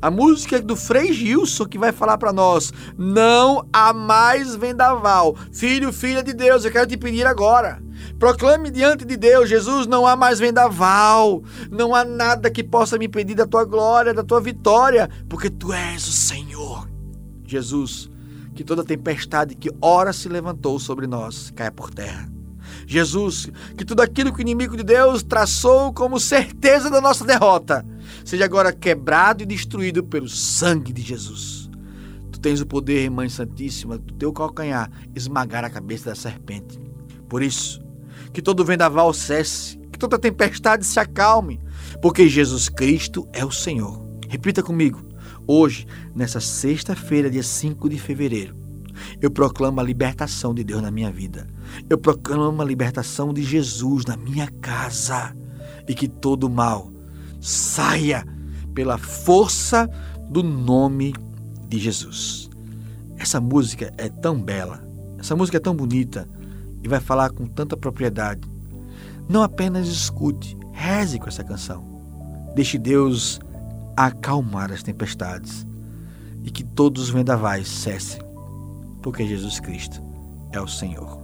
a 0.00 0.10
música 0.10 0.60
do 0.60 0.74
Frei 0.74 1.12
Gilson 1.12 1.64
que 1.64 1.78
vai 1.78 1.92
falar 1.92 2.18
para 2.18 2.32
nós: 2.32 2.72
Não 2.98 3.64
há 3.72 3.92
mais 3.92 4.56
vendaval. 4.56 5.36
Filho, 5.52 5.92
filha 5.92 6.22
de 6.22 6.32
Deus, 6.32 6.64
eu 6.64 6.72
quero 6.72 6.88
te 6.88 6.96
pedir 6.96 7.24
agora. 7.24 7.80
Proclame 8.18 8.70
diante 8.70 9.04
de 9.04 9.16
Deus: 9.16 9.48
Jesus, 9.48 9.86
não 9.86 10.06
há 10.06 10.14
mais 10.14 10.38
vendaval. 10.38 11.42
Não 11.70 11.94
há 11.94 12.04
nada 12.04 12.50
que 12.50 12.62
possa 12.62 12.98
me 12.98 13.06
impedir 13.06 13.34
da 13.34 13.46
tua 13.46 13.64
glória, 13.64 14.14
da 14.14 14.22
tua 14.22 14.40
vitória, 14.40 15.08
porque 15.28 15.50
tu 15.50 15.72
és 15.72 16.06
o 16.06 16.12
Senhor. 16.12 16.88
Jesus, 17.46 18.10
que 18.54 18.64
toda 18.64 18.84
tempestade 18.84 19.54
que 19.54 19.70
ora 19.80 20.12
se 20.12 20.28
levantou 20.28 20.78
sobre 20.78 21.06
nós 21.06 21.50
caia 21.50 21.70
por 21.70 21.90
terra. 21.90 22.30
Jesus, 22.86 23.50
que 23.76 23.84
tudo 23.84 24.02
aquilo 24.02 24.32
que 24.32 24.40
o 24.40 24.42
inimigo 24.42 24.76
de 24.76 24.82
Deus 24.82 25.22
traçou 25.22 25.92
como 25.92 26.18
certeza 26.18 26.90
da 26.90 27.00
nossa 27.00 27.24
derrota, 27.24 27.84
seja 28.24 28.44
agora 28.44 28.72
quebrado 28.72 29.42
e 29.42 29.46
destruído 29.46 30.02
pelo 30.02 30.28
sangue 30.28 30.92
de 30.92 31.02
Jesus. 31.02 31.70
Tu 32.30 32.40
tens 32.40 32.60
o 32.60 32.66
poder, 32.66 33.10
Mãe 33.10 33.28
Santíssima, 33.28 33.98
do 33.98 34.14
teu 34.14 34.32
calcanhar, 34.32 34.90
esmagar 35.14 35.64
a 35.64 35.70
cabeça 35.70 36.10
da 36.10 36.14
serpente. 36.14 36.78
Por 37.28 37.42
isso, 37.42 37.82
que 38.32 38.42
todo 38.42 38.64
vendaval 38.64 39.12
cesse, 39.12 39.78
que 39.92 39.98
toda 39.98 40.18
tempestade 40.18 40.84
se 40.86 40.98
acalme, 40.98 41.60
porque 42.00 42.28
Jesus 42.28 42.68
Cristo 42.68 43.28
é 43.32 43.44
o 43.44 43.50
Senhor. 43.50 44.02
Repita 44.28 44.62
comigo. 44.62 45.02
Hoje, 45.46 45.86
nessa 46.14 46.40
sexta-feira, 46.40 47.30
dia 47.30 47.42
5 47.42 47.88
de 47.88 47.98
fevereiro, 47.98 48.56
eu 49.20 49.30
proclamo 49.30 49.80
a 49.80 49.82
libertação 49.82 50.54
de 50.54 50.64
Deus 50.64 50.80
na 50.80 50.90
minha 50.90 51.10
vida. 51.10 51.46
Eu 51.88 51.98
proclamo 51.98 52.62
a 52.62 52.64
libertação 52.64 53.32
de 53.32 53.42
Jesus 53.42 54.04
na 54.04 54.16
minha 54.16 54.48
casa. 54.60 55.34
E 55.88 55.94
que 55.94 56.06
todo 56.08 56.48
mal 56.48 56.92
saia 57.40 58.24
pela 58.72 58.96
força 58.96 59.88
do 60.30 60.42
nome 60.42 61.12
de 61.68 61.78
Jesus. 61.78 62.48
Essa 63.16 63.40
música 63.40 63.92
é 63.98 64.08
tão 64.08 64.40
bela, 64.40 64.82
essa 65.18 65.34
música 65.34 65.56
é 65.56 65.60
tão 65.60 65.74
bonita 65.74 66.28
e 66.82 66.88
vai 66.88 67.00
falar 67.00 67.30
com 67.30 67.46
tanta 67.46 67.76
propriedade. 67.76 68.48
Não 69.28 69.42
apenas 69.42 69.88
escute, 69.88 70.56
reze 70.72 71.18
com 71.18 71.28
essa 71.28 71.44
canção. 71.44 71.84
Deixe 72.54 72.76
Deus 72.76 73.40
acalmar 73.96 74.72
as 74.72 74.82
tempestades 74.82 75.66
e 76.42 76.50
que 76.50 76.64
todos 76.64 77.04
os 77.04 77.10
vendavais 77.10 77.68
cessem, 77.68 78.20
porque 79.00 79.26
Jesus 79.26 79.60
Cristo 79.60 80.02
é 80.50 80.60
o 80.60 80.66
Senhor. 80.66 81.20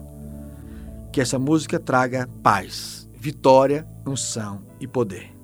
Que 1.12 1.20
essa 1.20 1.38
música 1.38 1.80
traga 1.80 2.28
paz, 2.42 3.08
vitória, 3.14 3.86
unção 4.06 4.62
e 4.80 4.86
poder. 4.86 5.34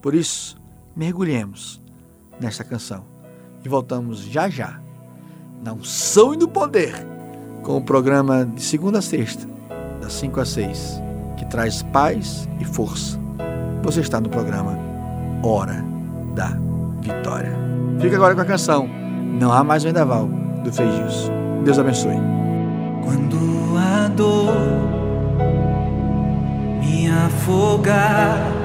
Por 0.00 0.14
isso, 0.14 0.56
mergulhemos 0.96 1.82
nesta 2.40 2.64
canção 2.64 3.04
e 3.64 3.68
voltamos 3.68 4.20
já 4.20 4.48
já 4.48 4.80
na 5.62 5.72
unção 5.72 6.34
e 6.34 6.36
no 6.36 6.48
poder 6.48 7.11
com 7.62 7.76
o 7.76 7.80
programa 7.80 8.44
de 8.44 8.62
segunda 8.62 8.98
a 8.98 9.02
sexta, 9.02 9.46
das 10.00 10.12
5 10.14 10.40
às 10.40 10.48
6, 10.50 11.02
que 11.36 11.44
traz 11.46 11.82
paz 11.82 12.48
e 12.60 12.64
força. 12.64 13.18
Você 13.82 14.00
está 14.00 14.20
no 14.20 14.28
programa 14.28 14.78
Hora 15.42 15.84
da 16.34 16.56
Vitória. 17.00 17.52
Fica 18.00 18.16
agora 18.16 18.34
com 18.34 18.40
a 18.40 18.44
canção 18.44 18.88
Não 19.38 19.52
Há 19.52 19.62
Mais 19.62 19.84
Vendaval, 19.84 20.28
do 20.62 20.70
Gilson. 20.70 21.62
Deus 21.64 21.78
abençoe. 21.78 22.16
Quando 23.04 23.38
a 23.78 24.08
dor 24.08 24.54
me 26.80 27.08
afogar, 27.08 28.61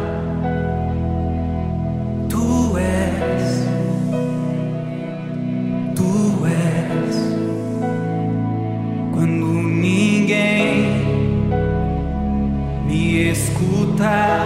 time. 13.97 14.36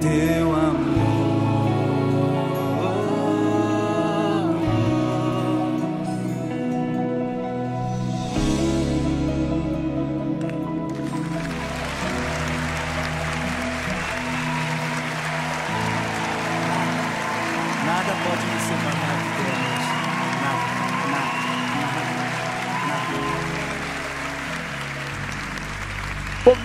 teu 0.00 0.52
amor. 0.52 1.26
Nada 17.84 18.12
pode 18.24 18.46
me 18.46 18.58
separar 18.60 19.16
do 19.16 19.28
teu. 19.36 19.54
Nada, 20.42 20.66
nada, 21.10 21.30
nada, 21.80 22.02
nada. 22.88 23.36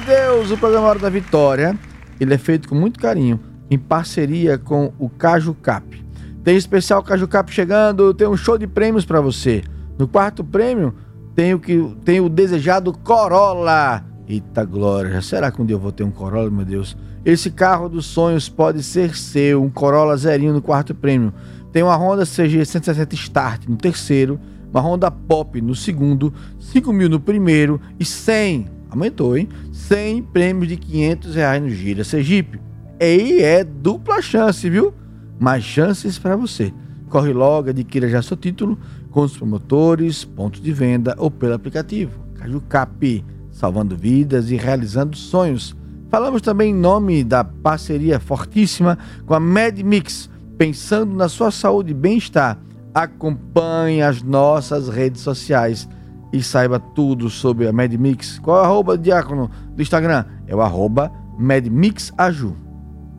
Deus, 0.06 0.52
o 0.52 0.58
programa 0.58 0.88
Hora 0.88 1.00
da 1.00 1.10
Vitória 1.10 1.78
ele 2.22 2.36
é 2.36 2.38
feito 2.38 2.70
com 2.70 2.76
muito 2.76 3.00
carinho, 3.00 3.40
em 3.68 3.80
parceria 3.80 4.56
com 4.56 4.94
o 5.00 5.10
Caju 5.10 5.56
Cap. 5.56 6.06
Tem 6.44 6.56
especial 6.56 7.02
Caju 7.02 7.28
Cap 7.28 7.52
chegando, 7.52 8.14
tem 8.14 8.28
um 8.28 8.38
show 8.38 8.60
de 8.60 8.68
prêmios 8.68 9.04
para 9.04 9.20
você. 9.20 9.64
No 9.98 10.08
quarto 10.08 10.44
prêmio, 10.44 10.94
tem 11.34 11.56
o, 11.56 11.60
que, 11.60 11.84
tem 12.06 12.22
o 12.22 12.30
desejado 12.30 12.94
Corolla. 12.94 14.06
Eita 14.28 14.64
glória, 14.64 15.20
será 15.24 15.52
que 15.52 15.60
um 15.60 15.66
dia 15.66 15.76
eu 15.76 15.80
vou 15.80 15.92
ter 15.92 16.04
um 16.04 16.12
Corolla, 16.12 16.52
meu 16.52 16.64
Deus? 16.64 16.96
Esse 17.26 17.50
carro 17.50 17.90
dos 17.90 18.06
sonhos 18.06 18.48
pode 18.48 18.84
ser 18.84 19.16
seu, 19.16 19.64
um 19.64 19.70
Corolla 19.72 20.16
zerinho 20.16 20.54
no 20.54 20.62
quarto 20.62 20.94
prêmio. 20.94 21.34
Tem 21.72 21.82
uma 21.82 21.96
Honda 21.96 22.24
CG 22.24 22.64
160 22.64 23.16
Start 23.16 23.68
no 23.68 23.78
terceiro, 23.78 24.40
uma 24.72 24.80
Honda 24.80 25.10
Pop 25.10 25.60
no 25.60 25.74
segundo, 25.74 26.32
5 26.60 26.94
mil 26.94 27.10
no 27.10 27.20
primeiro 27.20 27.82
e 28.00 28.06
100, 28.06 28.68
aumentou, 28.92 29.38
hein? 29.38 29.48
100 29.72 30.24
prêmios 30.24 30.68
de 30.68 30.78
500 30.78 31.36
reais 31.36 31.62
no 31.64 31.70
Gira 31.70 32.04
Sergipe. 32.04 32.60
E 33.00 33.42
é 33.42 33.64
dupla 33.64 34.22
chance, 34.22 34.70
viu? 34.70 34.94
Mais 35.40 35.64
chances 35.64 36.20
para 36.20 36.36
você. 36.36 36.72
Corre 37.10 37.34
logo, 37.34 37.70
adquira 37.70 38.08
já 38.08 38.22
seu 38.22 38.38
título 38.38 38.78
com 39.10 39.22
os 39.22 39.36
promotores, 39.36 40.24
pontos 40.24 40.62
de 40.62 40.72
venda 40.72 41.16
ou 41.18 41.32
pelo 41.32 41.54
aplicativo. 41.54 42.20
Caju 42.36 42.62
Cap, 42.70 43.26
salvando 43.52 43.98
vidas 43.98 44.52
e 44.52 44.56
realizando 44.56 45.18
sonhos. 45.18 45.76
Falamos 46.10 46.42
também 46.42 46.72
em 46.72 46.78
nome 46.78 47.24
da 47.24 47.44
parceria 47.44 48.20
fortíssima 48.20 48.98
com 49.26 49.34
a 49.34 49.40
MedMix, 49.40 50.30
pensando 50.58 51.16
na 51.16 51.30
sua 51.30 51.50
saúde 51.50 51.92
e 51.92 51.96
bem-estar. 51.96 52.60
Acompanhe 52.94 54.02
as 54.02 54.22
nossas 54.22 54.90
redes 54.90 55.22
sociais 55.22 55.88
e 56.32 56.42
saiba 56.42 56.80
tudo 56.80 57.30
sobre 57.30 57.68
a 57.68 57.74
MedMix. 57.74 58.40
Qual 58.40 58.58
é 58.58 58.62
o 58.62 58.66
arroba 58.66 58.98
diácono 58.98 59.50
do 59.76 59.82
Instagram? 59.82 60.26
É 60.48 60.56
o 60.56 60.62
arroba 60.62 61.12
MedMixAju. 61.38 62.56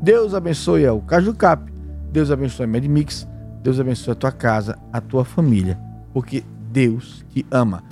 Deus 0.00 0.34
abençoe 0.34 0.88
o 0.88 1.00
Caju 1.00 1.34
Cap. 1.34 1.72
Deus 2.10 2.30
abençoe 2.30 2.64
a 2.64 2.68
MedMix. 2.68 3.28
Deus 3.62 3.78
abençoe 3.78 4.12
a 4.12 4.16
tua 4.16 4.32
casa, 4.32 4.78
a 4.92 5.00
tua 5.00 5.24
família, 5.24 5.78
porque 6.12 6.42
Deus 6.70 7.24
te 7.30 7.46
ama. 7.50 7.84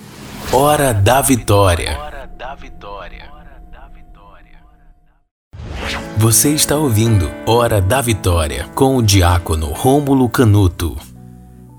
Hora 0.51 0.93
da 0.93 1.21
Vitória. 1.21 1.97
Você 6.17 6.53
está 6.53 6.75
ouvindo 6.75 7.31
Hora 7.47 7.81
da 7.81 8.01
Vitória 8.01 8.67
com 8.75 8.97
o 8.97 9.01
diácono 9.01 9.67
Rômulo 9.67 10.29
Canuto. 10.29 11.10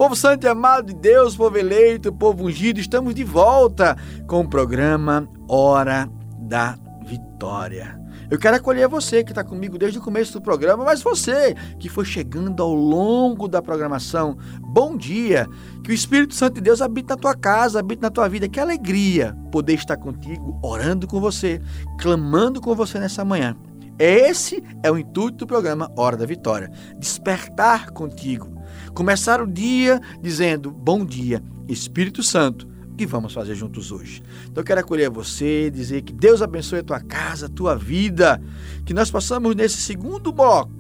Povo 0.03 0.17
santo 0.17 0.45
e 0.45 0.49
amado 0.49 0.89
de 0.89 0.95
Deus, 0.95 1.37
povo 1.37 1.57
eleito, 1.57 2.13
povo 2.13 2.47
ungido, 2.47 2.81
estamos 2.81 3.15
de 3.15 3.23
volta 3.23 3.97
com 4.27 4.41
o 4.41 4.49
programa 4.49 5.29
Hora 5.49 6.11
da 6.41 6.77
Vitória. 7.07 7.97
Eu 8.29 8.37
quero 8.37 8.57
acolher 8.57 8.89
você 8.89 9.23
que 9.23 9.31
está 9.31 9.45
comigo 9.45 9.79
desde 9.79 10.01
o 10.01 10.03
começo 10.03 10.33
do 10.33 10.43
programa, 10.43 10.85
mas 10.85 11.05
você 11.05 11.55
que 11.79 11.89
foi 11.89 12.05
chegando 12.05 12.61
ao 12.65 12.75
longo 12.75 13.47
da 13.47 13.63
programação, 13.63 14.37
bom 14.61 14.97
dia! 14.97 15.47
Que 15.85 15.93
o 15.93 15.95
Espírito 15.95 16.35
Santo 16.35 16.55
de 16.55 16.63
Deus 16.63 16.83
habite 16.83 17.09
na 17.09 17.17
tua 17.17 17.37
casa, 17.37 17.79
habite 17.79 18.03
na 18.03 18.11
tua 18.11 18.29
vida. 18.29 18.49
Que 18.49 18.59
alegria 18.59 19.37
poder 19.53 19.75
estar 19.75 19.99
contigo, 19.99 20.59
orando 20.65 21.07
com 21.07 21.21
você, 21.21 21.61
clamando 22.01 22.61
com 22.61 22.75
você 22.75 22.99
nessa 22.99 23.25
manhã. 23.25 23.57
Esse 24.01 24.65
é 24.83 24.91
o 24.91 24.99
intuito 24.99 25.39
do 25.39 25.47
programa 25.47 25.89
Hora 25.97 26.17
da 26.17 26.27
Vitória: 26.27 26.73
despertar 26.99 27.93
contigo. 27.93 28.62
Começar 28.95 29.41
o 29.41 29.47
dia 29.47 30.01
dizendo: 30.21 30.71
Bom 30.71 31.05
dia, 31.05 31.43
Espírito 31.67 32.23
Santo. 32.23 32.69
O 32.91 32.95
que 32.95 33.07
vamos 33.07 33.33
fazer 33.33 33.55
juntos 33.55 33.91
hoje? 33.91 34.23
Então 34.45 34.61
eu 34.61 34.65
quero 34.65 34.81
acolher 34.81 35.09
você, 35.09 35.71
dizer 35.71 36.03
que 36.03 36.13
Deus 36.13 36.43
abençoe 36.43 36.81
a 36.81 36.85
tua 36.85 37.01
casa, 37.01 37.47
a 37.47 37.49
tua 37.49 37.75
vida, 37.75 38.41
que 38.85 38.93
nós 38.93 39.11
possamos 39.11 39.57
nesse 39.57 39.79
segundo 39.79 40.31
bloco 40.31 40.71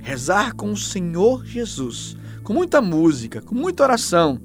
rezar 0.00 0.54
com 0.54 0.70
o 0.70 0.76
Senhor 0.76 1.44
Jesus, 1.44 2.16
com 2.44 2.52
muita 2.52 2.80
música, 2.80 3.42
com 3.42 3.56
muita 3.56 3.82
oração, 3.82 4.40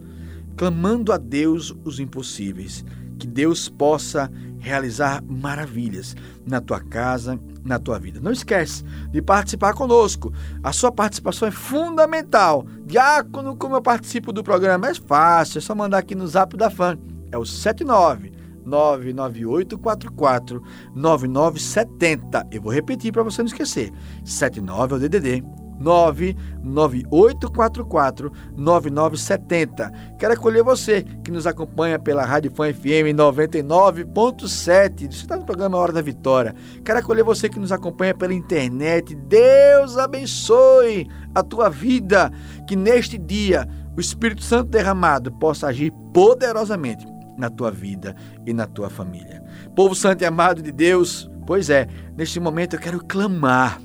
clamando 0.58 1.14
a 1.14 1.18
Deus 1.18 1.76
os 1.86 2.00
impossíveis, 2.00 2.84
que 3.20 3.28
Deus 3.28 3.70
possa 3.70 4.32
realizar 4.58 5.24
maravilhas 5.24 6.16
na 6.46 6.60
tua 6.62 6.80
casa, 6.80 7.40
na 7.64 7.80
tua 7.80 8.00
vida. 8.00 8.20
Não 8.22 8.32
esquece 8.32 8.84
de 9.12 9.22
participar 9.22 9.74
conosco. 9.74 10.34
A 10.64 10.72
sua 10.72 10.92
participação 10.92 11.48
é 11.48 11.52
fundamental. 11.52 12.66
Diácono, 12.86 13.56
como 13.56 13.76
eu 13.76 13.82
participo 13.82 14.32
do 14.32 14.44
programa, 14.44 14.90
é 14.90 14.94
fácil, 14.96 15.60
é 15.60 15.62
só 15.62 15.76
mandar 15.76 16.00
aqui 16.00 16.16
no 16.16 16.28
Zap 16.28 16.56
da 16.58 16.70
Fã. 16.70 16.98
É 17.32 17.38
o 17.38 17.46
79 17.46 18.32
99844 18.66 20.62
9970. 20.96 22.48
Eu 22.52 22.62
vou 22.62 22.72
repetir 22.72 23.12
para 23.12 23.24
você 23.24 23.42
não 23.42 23.48
esquecer. 23.48 23.92
79 24.24 24.94
é 24.94 24.98
o 24.98 25.00
DDD 25.00 25.61
99844 25.82 28.32
9970. 28.56 29.92
Quero 30.18 30.34
acolher 30.34 30.64
você 30.64 31.04
que 31.24 31.32
nos 31.32 31.46
acompanha 31.48 32.00
pela 32.00 32.24
Rádio 32.24 32.52
Fã 32.52 32.72
FM 32.72 33.16
99.7. 33.16 35.02
Você 35.02 35.08
está 35.08 35.36
no 35.36 35.46
programa 35.46 35.78
Hora 35.78 35.92
da 35.92 36.02
Vitória. 36.02 36.56
Quero 36.86 37.00
acolher 37.00 37.24
você 37.24 37.50
que 37.50 37.60
nos 37.60 37.72
acompanha 37.72 38.14
pela 38.14 38.34
internet. 38.34 39.16
Deus 39.16 39.98
abençoe 39.98 41.08
a 41.34 41.42
tua 41.44 41.70
vida. 41.70 42.32
Que 42.68 42.76
neste 42.76 43.18
dia 43.18 43.68
o 43.98 44.00
Espírito 44.00 44.44
Santo 44.44 44.70
derramado 44.70 45.32
possa 45.34 45.68
agir 45.68 45.92
poderosamente 46.14 47.06
na 47.38 47.50
tua 47.50 47.72
vida 47.72 48.16
e 48.46 48.54
na 48.54 48.68
tua 48.68 48.90
família. 48.90 49.42
Povo 49.76 49.96
santo 49.96 50.22
e 50.22 50.26
amado 50.26 50.62
de 50.62 50.72
Deus, 50.72 51.30
pois 51.46 51.70
é, 51.70 51.88
neste 52.16 52.40
momento 52.40 52.76
eu 52.76 52.80
quero 52.80 53.04
clamar 53.04 53.82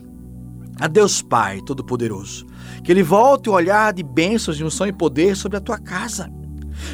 a 0.80 0.86
Deus 0.86 1.22
Pai 1.22 1.60
Todo-Poderoso, 1.60 2.46
que 2.84 2.92
Ele 2.92 3.02
volte 3.02 3.48
o 3.48 3.52
olhar 3.52 3.92
de 3.92 4.02
bênçãos, 4.02 4.56
de 4.56 4.64
unção 4.64 4.86
e 4.86 4.92
poder 4.92 5.36
sobre 5.36 5.56
a 5.56 5.60
tua 5.60 5.78
casa. 5.78 6.30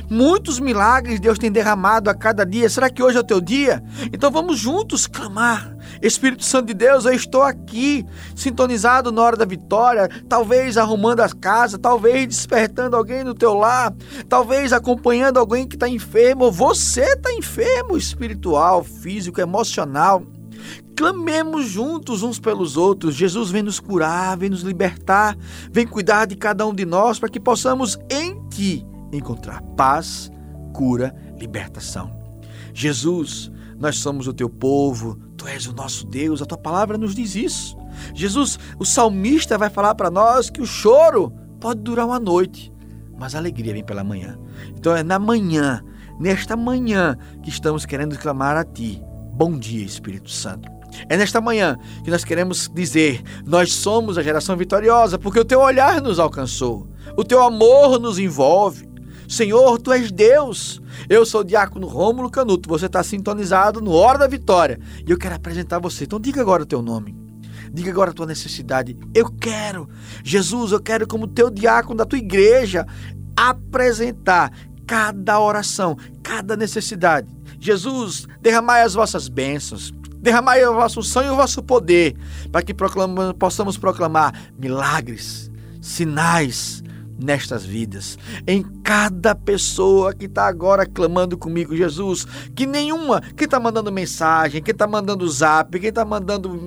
Muitos 0.08 0.60
milagres 0.60 1.20
Deus 1.20 1.38
tem 1.38 1.50
derramado 1.50 2.08
a 2.08 2.14
cada 2.14 2.44
dia. 2.44 2.68
Será 2.68 2.88
que 2.88 3.02
hoje 3.02 3.16
é 3.16 3.20
o 3.20 3.24
teu 3.24 3.40
dia? 3.40 3.82
Então 4.12 4.30
vamos 4.30 4.58
juntos 4.58 5.06
clamar. 5.06 5.76
Espírito 6.00 6.44
Santo 6.44 6.66
de 6.66 6.74
Deus, 6.74 7.04
eu 7.04 7.12
estou 7.12 7.42
aqui, 7.42 8.04
sintonizado 8.34 9.12
na 9.12 9.22
hora 9.22 9.36
da 9.36 9.44
vitória, 9.44 10.08
talvez 10.28 10.76
arrumando 10.76 11.20
as 11.20 11.32
casas, 11.32 11.78
talvez 11.80 12.26
despertando 12.26 12.96
alguém 12.96 13.24
no 13.24 13.34
teu 13.34 13.54
lar, 13.54 13.92
talvez 14.28 14.72
acompanhando 14.72 15.38
alguém 15.38 15.66
que 15.66 15.76
está 15.76 15.88
enfermo. 15.88 16.50
Você 16.50 17.02
está 17.02 17.32
enfermo, 17.32 17.96
espiritual, 17.96 18.82
físico, 18.84 19.40
emocional. 19.40 20.22
Clamemos 20.96 21.66
juntos 21.66 22.22
uns 22.22 22.38
pelos 22.38 22.76
outros. 22.76 23.14
Jesus 23.14 23.50
vem 23.50 23.62
nos 23.62 23.80
curar, 23.80 24.36
vem 24.36 24.50
nos 24.50 24.62
libertar, 24.62 25.36
vem 25.70 25.86
cuidar 25.86 26.26
de 26.26 26.36
cada 26.36 26.66
um 26.66 26.74
de 26.74 26.84
nós 26.84 27.18
para 27.18 27.28
que 27.28 27.40
possamos 27.40 27.98
em 28.10 28.40
Ti 28.48 28.86
encontrar 29.12 29.62
paz, 29.76 30.30
cura, 30.72 31.14
libertação. 31.38 32.12
Jesus, 32.74 33.50
nós 33.78 33.98
somos 33.98 34.26
o 34.26 34.32
Teu 34.32 34.48
povo, 34.48 35.18
Tu 35.36 35.46
és 35.48 35.66
o 35.66 35.72
nosso 35.72 36.06
Deus, 36.06 36.42
a 36.42 36.46
Tua 36.46 36.58
palavra 36.58 36.98
nos 36.98 37.14
diz 37.14 37.34
isso. 37.34 37.76
Jesus, 38.14 38.58
o 38.78 38.84
salmista 38.84 39.58
vai 39.58 39.70
falar 39.70 39.94
para 39.94 40.10
nós 40.10 40.50
que 40.50 40.60
o 40.60 40.66
choro 40.66 41.32
pode 41.60 41.80
durar 41.80 42.06
uma 42.06 42.20
noite, 42.20 42.72
mas 43.18 43.34
a 43.34 43.38
alegria 43.38 43.72
vem 43.72 43.84
pela 43.84 44.04
manhã. 44.04 44.38
Então 44.76 44.94
é 44.94 45.02
na 45.02 45.18
manhã, 45.18 45.82
nesta 46.18 46.56
manhã, 46.56 47.16
que 47.42 47.50
estamos 47.50 47.84
querendo 47.86 48.18
clamar 48.18 48.56
a 48.56 48.64
Ti. 48.64 49.02
Bom 49.34 49.58
dia, 49.58 49.84
Espírito 49.84 50.30
Santo. 50.30 50.81
É 51.08 51.16
nesta 51.16 51.40
manhã 51.40 51.78
que 52.04 52.10
nós 52.10 52.24
queremos 52.24 52.70
dizer: 52.72 53.22
nós 53.46 53.72
somos 53.72 54.18
a 54.18 54.22
geração 54.22 54.56
vitoriosa, 54.56 55.18
porque 55.18 55.40
o 55.40 55.44
teu 55.44 55.60
olhar 55.60 56.00
nos 56.00 56.18
alcançou, 56.18 56.88
o 57.16 57.24
teu 57.24 57.42
amor 57.42 57.98
nos 57.98 58.18
envolve. 58.18 58.90
Senhor, 59.28 59.80
tu 59.80 59.92
és 59.92 60.12
Deus. 60.12 60.80
Eu 61.08 61.24
sou 61.24 61.40
o 61.40 61.44
diácono 61.44 61.86
Rômulo 61.86 62.30
Canuto, 62.30 62.68
você 62.68 62.86
está 62.86 63.02
sintonizado 63.02 63.80
no 63.80 63.92
Hora 63.92 64.18
da 64.18 64.26
Vitória 64.26 64.78
e 65.06 65.10
eu 65.10 65.16
quero 65.16 65.34
apresentar 65.34 65.78
você. 65.78 66.04
Então 66.04 66.20
diga 66.20 66.40
agora 66.40 66.64
o 66.64 66.66
teu 66.66 66.82
nome. 66.82 67.16
Diga 67.72 67.90
agora 67.90 68.10
a 68.10 68.14
tua 68.14 68.26
necessidade. 68.26 68.94
Eu 69.14 69.30
quero, 69.30 69.88
Jesus, 70.22 70.72
eu 70.72 70.80
quero, 70.80 71.06
como 71.06 71.26
teu 71.26 71.48
diácono 71.48 71.96
da 71.96 72.04
tua 72.04 72.18
igreja, 72.18 72.86
apresentar 73.34 74.52
cada 74.86 75.40
oração, 75.40 75.96
cada 76.22 76.54
necessidade. 76.54 77.34
Jesus, 77.58 78.26
derramai 78.42 78.82
as 78.82 78.92
vossas 78.92 79.28
bênçãos, 79.28 79.94
derramai 80.22 80.64
o 80.64 80.74
vosso 80.74 81.02
sangue 81.02 81.28
e 81.28 81.30
o 81.32 81.36
vosso 81.36 81.62
poder, 81.62 82.16
para 82.50 82.62
que 82.62 82.72
proclama, 82.72 83.34
possamos 83.34 83.76
proclamar 83.76 84.32
milagres, 84.56 85.50
sinais 85.80 86.82
nestas 87.18 87.64
vidas. 87.64 88.18
Em 88.46 88.62
cada 88.82 89.34
pessoa 89.34 90.14
que 90.14 90.26
está 90.26 90.46
agora 90.46 90.86
clamando 90.86 91.36
comigo, 91.36 91.76
Jesus, 91.76 92.26
que 92.54 92.66
nenhuma, 92.66 93.20
quem 93.36 93.44
está 93.44 93.58
mandando 93.58 93.92
mensagem, 93.92 94.62
quem 94.62 94.72
está 94.72 94.86
mandando 94.86 95.28
zap, 95.28 95.78
quem 95.78 95.88
está 95.88 96.04
mandando 96.04 96.60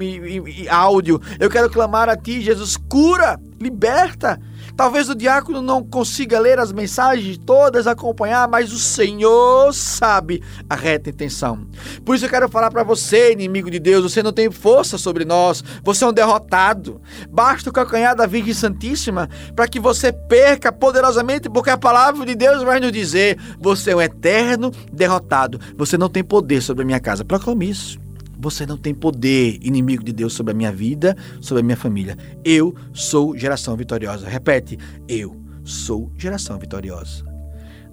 áudio, 0.70 1.22
eu 1.40 1.50
quero 1.50 1.70
clamar 1.70 2.10
a 2.10 2.18
Ti, 2.18 2.42
Jesus, 2.42 2.78
cura, 2.78 3.40
liberta. 3.60 4.40
Talvez 4.76 5.10
o 5.10 5.16
diácono 5.16 5.62
não 5.62 5.84
consiga 5.84 6.40
ler 6.40 6.60
as 6.60 6.72
mensagens 6.72 7.38
todas, 7.38 7.88
acompanhar, 7.88 8.48
mas 8.48 8.74
o 8.74 8.80
Senhor 8.80 9.74
sabe 9.74 10.42
a 10.70 10.76
reta 10.76 11.10
intenção. 11.10 11.66
Por 12.04 12.16
isso 12.16 12.26
eu 12.26 12.30
quero 12.30 12.50
falar 12.50 12.70
para 12.70 12.84
você, 12.84 13.32
inimigo 13.32 13.72
de 13.72 13.80
Deus, 13.80 14.12
você 14.12 14.22
não 14.22 14.34
tem 14.34 14.52
força 14.52 14.98
sobre 14.98 15.26
nós, 15.26 15.64
você 15.84 16.04
é 16.04 16.08
um 16.08 16.14
derrotado. 16.14 17.02
Basta 17.30 17.70
o 17.70 17.74
calcanhar 17.74 18.16
da 18.16 18.26
Virgem 18.26 18.54
Santíssima 18.54 19.30
para 19.56 19.68
que 19.68 19.80
você 19.80 20.12
perca 20.12 20.72
poderosamente, 20.72 21.50
porque 21.50 21.70
a 21.70 21.78
palavra 21.78 22.26
de 22.26 22.36
Deus 22.36 22.64
vai 22.64 22.80
nos 22.80 22.92
dizer: 22.92 23.38
você 23.60 23.92
é 23.92 23.96
um 23.96 24.02
eterno 24.02 24.72
derrotado, 24.92 25.60
você 25.78 25.98
não 25.98 26.10
tem 26.10 26.24
poder 26.24 26.62
sobre 26.62 26.84
a 26.84 26.86
minha 26.86 27.00
casa. 27.00 27.24
Proclame 27.26 27.70
isso. 27.70 28.05
Você 28.46 28.64
não 28.64 28.78
tem 28.78 28.94
poder, 28.94 29.58
inimigo 29.64 30.04
de 30.04 30.14
Deus, 30.14 30.34
sobre 30.34 30.52
a 30.52 30.56
minha 30.56 30.72
vida, 30.72 31.18
sobre 31.42 31.62
a 31.62 31.64
minha 31.64 31.76
família. 31.76 32.16
Eu 32.44 32.76
sou 32.94 33.36
geração 33.36 33.76
vitoriosa. 33.76 34.30
Repete, 34.30 34.78
eu 35.08 35.36
sou 35.64 36.12
geração 36.16 36.60
vitoriosa. 36.60 37.26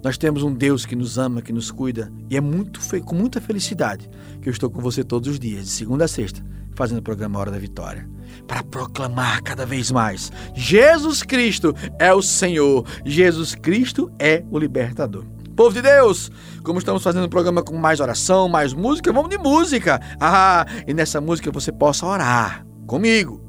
Nós 0.03 0.15
temos 0.15 0.43
um 0.43 0.53
Deus 0.53 0.85
que 0.85 0.95
nos 0.95 1.17
ama, 1.17 1.41
que 1.41 1.51
nos 1.51 1.71
cuida, 1.71 2.13
e 2.29 2.37
é 2.37 2.41
muito 2.41 2.79
com 3.03 3.15
muita 3.15 3.41
felicidade 3.41 4.07
que 4.43 4.47
eu 4.47 4.51
estou 4.51 4.69
com 4.69 4.79
você 4.79 5.03
todos 5.03 5.27
os 5.27 5.39
dias, 5.39 5.63
de 5.63 5.71
segunda 5.71 6.05
a 6.05 6.07
sexta, 6.07 6.45
fazendo 6.75 6.99
o 6.99 7.03
programa 7.03 7.39
Hora 7.39 7.49
da 7.49 7.57
Vitória, 7.57 8.07
para 8.45 8.61
proclamar 8.61 9.41
cada 9.41 9.65
vez 9.65 9.89
mais: 9.89 10.31
Jesus 10.53 11.23
Cristo 11.23 11.73
é 11.97 12.13
o 12.13 12.21
Senhor, 12.21 12.85
Jesus 13.03 13.55
Cristo 13.55 14.11
é 14.19 14.45
o 14.51 14.59
libertador. 14.59 15.25
Povo 15.55 15.71
de 15.71 15.83
Deus, 15.83 16.31
como 16.63 16.79
estamos 16.79 17.03
fazendo 17.03 17.25
um 17.25 17.29
programa 17.29 17.61
com 17.61 17.77
mais 17.77 17.99
oração, 17.99 18.49
mais 18.49 18.73
música, 18.73 19.13
vamos 19.13 19.29
de 19.29 19.37
música. 19.37 20.01
Ah, 20.19 20.65
e 20.87 20.95
nessa 20.95 21.21
música 21.21 21.51
você 21.51 21.71
possa 21.71 22.07
orar 22.07 22.65
comigo, 22.87 23.39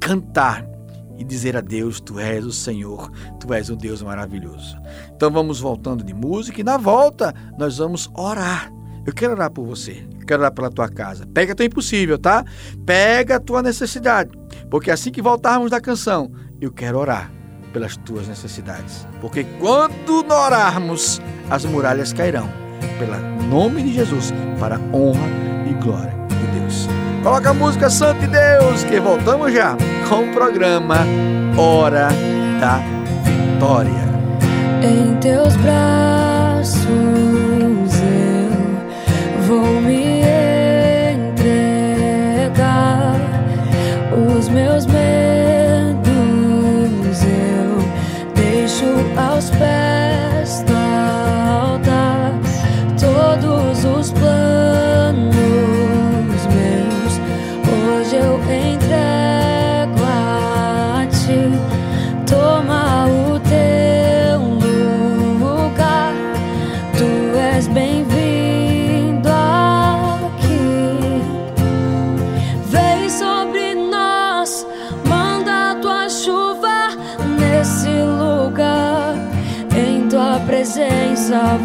cantar 0.00 0.66
e 1.16 1.22
dizer 1.22 1.56
a 1.56 1.60
Deus: 1.60 2.00
Tu 2.00 2.18
és 2.18 2.44
o 2.44 2.50
Senhor, 2.50 3.12
Tu 3.38 3.54
és 3.54 3.70
o 3.70 3.76
Deus 3.76 4.02
maravilhoso. 4.02 4.76
Então 5.14 5.30
vamos 5.30 5.60
voltando 5.60 6.02
de 6.02 6.12
música 6.12 6.60
e 6.60 6.64
na 6.64 6.76
volta 6.76 7.32
nós 7.56 7.78
vamos 7.78 8.10
orar. 8.16 8.72
Eu 9.06 9.14
quero 9.14 9.32
orar 9.34 9.52
por 9.52 9.64
você, 9.64 10.04
quero 10.26 10.42
orar 10.42 10.52
pela 10.52 10.68
tua 10.68 10.88
casa. 10.88 11.28
Pega 11.32 11.54
teu 11.54 11.64
impossível, 11.64 12.18
tá? 12.18 12.44
Pega 12.84 13.36
a 13.36 13.40
tua 13.40 13.62
necessidade, 13.62 14.36
porque 14.68 14.90
assim 14.90 15.12
que 15.12 15.22
voltarmos 15.22 15.70
da 15.70 15.80
canção, 15.80 16.32
eu 16.60 16.72
quero 16.72 16.98
orar 16.98 17.39
pelas 17.72 17.96
tuas 17.96 18.28
necessidades. 18.28 19.06
Porque 19.20 19.44
quando 19.58 20.24
orarmos, 20.28 21.20
as 21.48 21.64
muralhas 21.64 22.12
cairão, 22.12 22.48
pelo 22.98 23.18
nome 23.48 23.82
de 23.82 23.94
Jesus, 23.94 24.32
para 24.58 24.76
a 24.76 24.96
honra 24.96 25.26
e 25.68 25.74
glória 25.82 26.14
de 26.28 26.60
Deus. 26.60 26.88
Coloca 27.22 27.50
a 27.50 27.54
música 27.54 27.90
Santo 27.90 28.20
de 28.20 28.28
Deus, 28.28 28.84
que 28.84 29.00
voltamos 29.00 29.52
já 29.52 29.76
com 30.08 30.30
o 30.30 30.32
programa 30.32 30.98
Hora 31.56 32.08
da 32.60 32.80
Vitória. 33.24 34.10
Em 34.82 35.16
teus 35.16 35.56
braços 35.56 36.19
aos 49.16 49.50
pés 49.50 49.89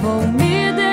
presença 0.05 0.15
vou 0.19 0.27
me 0.27 0.71
derramar 0.73 0.84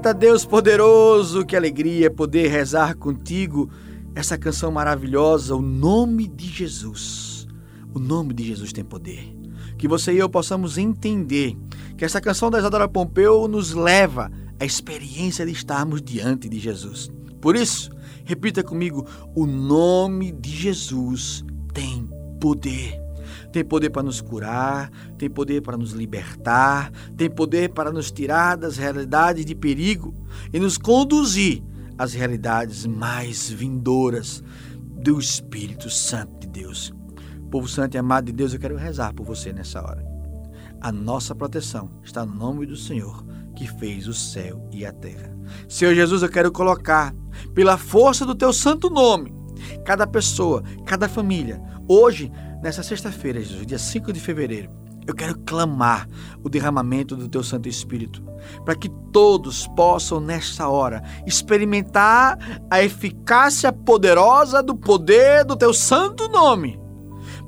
Eita 0.00 0.14
Deus 0.14 0.46
poderoso, 0.46 1.44
que 1.44 1.54
alegria 1.54 2.10
poder 2.10 2.48
rezar 2.48 2.96
contigo 2.96 3.68
essa 4.14 4.38
canção 4.38 4.72
maravilhosa, 4.72 5.54
o 5.54 5.60
nome 5.60 6.26
de 6.26 6.46
Jesus. 6.46 7.46
O 7.92 7.98
nome 7.98 8.32
de 8.32 8.42
Jesus 8.42 8.72
tem 8.72 8.82
poder. 8.82 9.30
Que 9.76 9.86
você 9.86 10.14
e 10.14 10.16
eu 10.16 10.26
possamos 10.26 10.78
entender 10.78 11.54
que 11.98 12.04
essa 12.06 12.18
canção 12.18 12.50
da 12.50 12.58
Isadora 12.58 12.88
Pompeu 12.88 13.46
nos 13.46 13.74
leva 13.74 14.32
à 14.58 14.64
experiência 14.64 15.44
de 15.44 15.52
estarmos 15.52 16.00
diante 16.00 16.48
de 16.48 16.58
Jesus. 16.58 17.10
Por 17.38 17.54
isso, 17.54 17.90
repita 18.24 18.62
comigo: 18.62 19.06
o 19.36 19.44
nome 19.44 20.32
de 20.32 20.50
Jesus 20.50 21.44
tem 21.74 22.08
poder. 22.40 22.99
Tem 23.52 23.64
poder 23.64 23.90
para 23.90 24.02
nos 24.02 24.20
curar, 24.20 24.90
tem 25.18 25.28
poder 25.28 25.60
para 25.60 25.76
nos 25.76 25.92
libertar, 25.92 26.90
tem 27.16 27.28
poder 27.28 27.70
para 27.70 27.90
nos 27.90 28.10
tirar 28.10 28.56
das 28.56 28.76
realidades 28.76 29.44
de 29.44 29.54
perigo 29.54 30.14
e 30.52 30.60
nos 30.60 30.78
conduzir 30.78 31.62
às 31.98 32.12
realidades 32.12 32.86
mais 32.86 33.50
vindouras 33.50 34.42
do 35.02 35.18
Espírito 35.18 35.90
Santo 35.90 36.40
de 36.40 36.46
Deus. 36.46 36.92
Povo 37.50 37.66
santo 37.66 37.96
e 37.96 37.98
amado 37.98 38.26
de 38.26 38.32
Deus, 38.32 38.52
eu 38.52 38.60
quero 38.60 38.76
rezar 38.76 39.12
por 39.12 39.26
você 39.26 39.52
nessa 39.52 39.82
hora. 39.82 40.04
A 40.80 40.92
nossa 40.92 41.34
proteção 41.34 41.90
está 42.02 42.24
no 42.24 42.34
nome 42.34 42.64
do 42.64 42.76
Senhor 42.76 43.24
que 43.54 43.66
fez 43.66 44.08
o 44.08 44.14
céu 44.14 44.66
e 44.72 44.86
a 44.86 44.92
terra. 44.92 45.36
Senhor 45.68 45.94
Jesus, 45.94 46.22
eu 46.22 46.30
quero 46.30 46.50
colocar, 46.50 47.14
pela 47.54 47.76
força 47.76 48.24
do 48.24 48.34
teu 48.34 48.52
santo 48.52 48.88
nome, 48.88 49.34
cada 49.84 50.06
pessoa, 50.06 50.62
cada 50.86 51.08
família, 51.08 51.60
hoje, 51.88 52.30
nessa 52.62 52.82
sexta-feira, 52.82 53.40
Jesus, 53.40 53.66
dia 53.66 53.78
5 53.78 54.12
de 54.12 54.20
fevereiro, 54.20 54.70
eu 55.06 55.14
quero 55.14 55.38
clamar 55.40 56.06
o 56.42 56.48
derramamento 56.48 57.16
do 57.16 57.28
teu 57.28 57.42
Santo 57.42 57.68
Espírito, 57.68 58.22
para 58.64 58.74
que 58.74 58.88
todos 59.12 59.66
possam, 59.68 60.20
nesta 60.20 60.68
hora, 60.68 61.02
experimentar 61.26 62.38
a 62.70 62.82
eficácia 62.82 63.72
poderosa 63.72 64.62
do 64.62 64.76
poder 64.76 65.44
do 65.44 65.56
teu 65.56 65.74
santo 65.74 66.28
nome. 66.28 66.78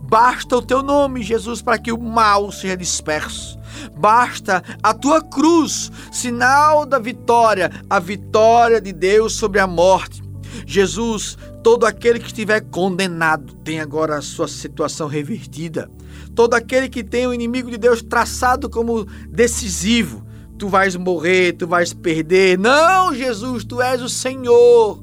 Basta 0.03 0.57
o 0.57 0.63
teu 0.63 0.83
nome, 0.83 1.23
Jesus, 1.23 1.63
para 1.63 1.79
que 1.79 1.93
o 1.93 1.99
mal 1.99 2.51
seja 2.53 2.77
disperso. 2.77 3.59
Basta 3.97 4.63
a 4.83 4.93
tua 4.93 5.23
cruz, 5.23 5.91
sinal 6.11 6.85
da 6.85 6.99
vitória, 6.99 7.71
a 7.89 7.99
vitória 7.99 8.81
de 8.81 8.93
Deus 8.93 9.35
sobre 9.35 9.59
a 9.59 9.67
morte. 9.67 10.23
Jesus, 10.67 11.39
todo 11.63 11.87
aquele 11.87 12.19
que 12.19 12.27
estiver 12.27 12.61
condenado 12.61 13.55
tem 13.57 13.81
agora 13.81 14.19
a 14.19 14.23
sua 14.23 14.49
situação 14.49 15.07
revertida. 15.07 15.91
Todo 16.35 16.55
aquele 16.55 16.89
que 16.89 17.05
tem 17.05 17.27
o 17.27 17.33
inimigo 17.35 17.71
de 17.71 17.79
Deus 17.79 18.03
traçado 18.03 18.69
como 18.69 19.07
decisivo, 19.29 20.27
tu 20.59 20.69
vais 20.69 20.97
morrer, 20.97 21.53
tu 21.53 21.67
vais 21.67 21.93
perder. 21.93 22.59
Não, 22.59 23.15
Jesus, 23.15 23.65
tu 23.65 23.81
és 23.81 24.03
o 24.03 24.09
Senhor. 24.09 25.03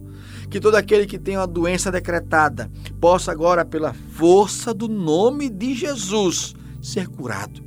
Que 0.50 0.60
todo 0.60 0.76
aquele 0.76 1.06
que 1.06 1.20
tem 1.20 1.38
uma 1.38 1.48
doença 1.48 1.92
decretada 1.92 2.70
possa 3.00 3.32
agora, 3.32 3.64
pela 3.64 3.94
força 3.94 4.74
do 4.74 4.88
nome 4.88 5.48
de 5.48 5.76
Jesus, 5.76 6.56
ser 6.82 7.08
curado. 7.08 7.64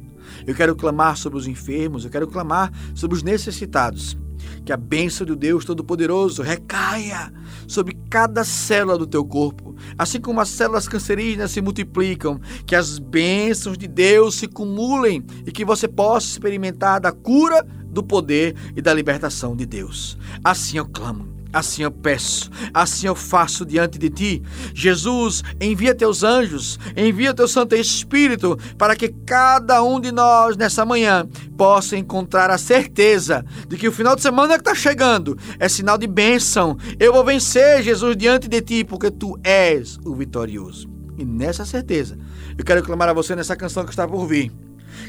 Eu 0.46 0.54
quero 0.54 0.74
clamar 0.74 1.16
sobre 1.16 1.38
os 1.38 1.46
enfermos, 1.46 2.04
eu 2.04 2.10
quero 2.10 2.26
clamar 2.26 2.72
sobre 2.94 3.16
os 3.16 3.22
necessitados. 3.22 4.18
Que 4.64 4.72
a 4.72 4.76
bênção 4.76 5.24
de 5.24 5.36
Deus 5.36 5.64
Todo-Poderoso 5.64 6.42
recaia 6.42 7.32
sobre 7.72 7.96
cada 8.10 8.44
célula 8.44 8.98
do 8.98 9.06
teu 9.06 9.24
corpo. 9.24 9.74
Assim 9.98 10.20
como 10.20 10.40
as 10.40 10.48
células 10.48 10.86
cancerígenas 10.86 11.50
se 11.50 11.60
multiplicam, 11.60 12.40
que 12.66 12.76
as 12.76 12.98
bênçãos 12.98 13.78
de 13.78 13.88
Deus 13.88 14.34
se 14.34 14.46
cumulem 14.46 15.24
e 15.46 15.50
que 15.50 15.64
você 15.64 15.88
possa 15.88 16.26
experimentar 16.26 17.00
da 17.00 17.10
cura, 17.10 17.66
do 17.86 18.02
poder 18.02 18.54
e 18.76 18.82
da 18.82 18.92
libertação 18.92 19.56
de 19.56 19.66
Deus. 19.66 20.18
Assim 20.44 20.78
eu 20.78 20.86
clamo. 20.86 21.31
Assim 21.52 21.82
eu 21.82 21.90
peço, 21.90 22.50
assim 22.72 23.06
eu 23.06 23.14
faço 23.14 23.66
diante 23.66 23.98
de 23.98 24.08
ti. 24.08 24.42
Jesus, 24.74 25.42
envia 25.60 25.94
teus 25.94 26.22
anjos, 26.22 26.78
envia 26.96 27.34
teu 27.34 27.46
Santo 27.46 27.74
Espírito, 27.74 28.58
para 28.78 28.96
que 28.96 29.08
cada 29.26 29.82
um 29.82 30.00
de 30.00 30.10
nós 30.10 30.56
nessa 30.56 30.84
manhã 30.84 31.28
possa 31.56 31.96
encontrar 31.96 32.50
a 32.50 32.56
certeza 32.56 33.44
de 33.68 33.76
que 33.76 33.86
o 33.86 33.92
final 33.92 34.16
de 34.16 34.22
semana 34.22 34.54
que 34.54 34.60
está 34.60 34.74
chegando 34.74 35.38
é 35.58 35.68
sinal 35.68 35.98
de 35.98 36.06
bênção. 36.06 36.76
Eu 36.98 37.12
vou 37.12 37.24
vencer, 37.24 37.82
Jesus, 37.82 38.16
diante 38.16 38.48
de 38.48 38.60
ti, 38.62 38.84
porque 38.84 39.10
tu 39.10 39.38
és 39.44 39.98
o 40.04 40.14
vitorioso. 40.14 40.88
E 41.18 41.24
nessa 41.24 41.66
certeza, 41.66 42.18
eu 42.56 42.64
quero 42.64 42.82
clamar 42.82 43.08
a 43.08 43.12
você 43.12 43.36
nessa 43.36 43.54
canção 43.54 43.84
que 43.84 43.90
está 43.90 44.08
por 44.08 44.26
vir. 44.26 44.50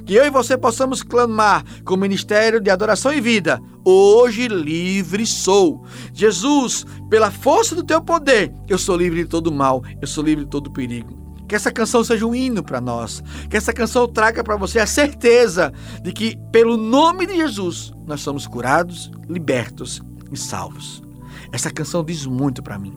Que 0.05 0.15
eu 0.15 0.25
e 0.25 0.29
você 0.29 0.57
possamos 0.57 1.03
clamar 1.03 1.63
com 1.83 1.95
o 1.95 1.97
ministério 1.97 2.59
de 2.59 2.69
adoração 2.69 3.13
e 3.13 3.21
vida. 3.21 3.61
Hoje 3.83 4.47
livre 4.47 5.25
sou. 5.25 5.83
Jesus, 6.13 6.85
pela 7.09 7.31
força 7.31 7.75
do 7.75 7.83
teu 7.83 8.01
poder, 8.01 8.53
eu 8.67 8.77
sou 8.77 8.95
livre 8.95 9.23
de 9.23 9.29
todo 9.29 9.51
mal, 9.51 9.83
eu 10.01 10.07
sou 10.07 10.23
livre 10.23 10.45
de 10.45 10.49
todo 10.49 10.71
perigo. 10.71 11.23
Que 11.47 11.55
essa 11.55 11.71
canção 11.71 12.03
seja 12.03 12.25
um 12.25 12.33
hino 12.33 12.63
para 12.63 12.81
nós. 12.81 13.23
Que 13.49 13.57
essa 13.57 13.73
canção 13.73 14.07
traga 14.07 14.43
para 14.43 14.55
você 14.55 14.79
a 14.79 14.87
certeza 14.87 15.71
de 16.01 16.11
que, 16.11 16.37
pelo 16.51 16.77
nome 16.77 17.25
de 17.25 17.35
Jesus, 17.35 17.93
nós 18.07 18.21
somos 18.21 18.47
curados, 18.47 19.11
libertos 19.29 20.01
e 20.31 20.37
salvos. 20.37 21.03
Essa 21.51 21.69
canção 21.69 22.03
diz 22.03 22.25
muito 22.25 22.63
para 22.63 22.79
mim 22.79 22.95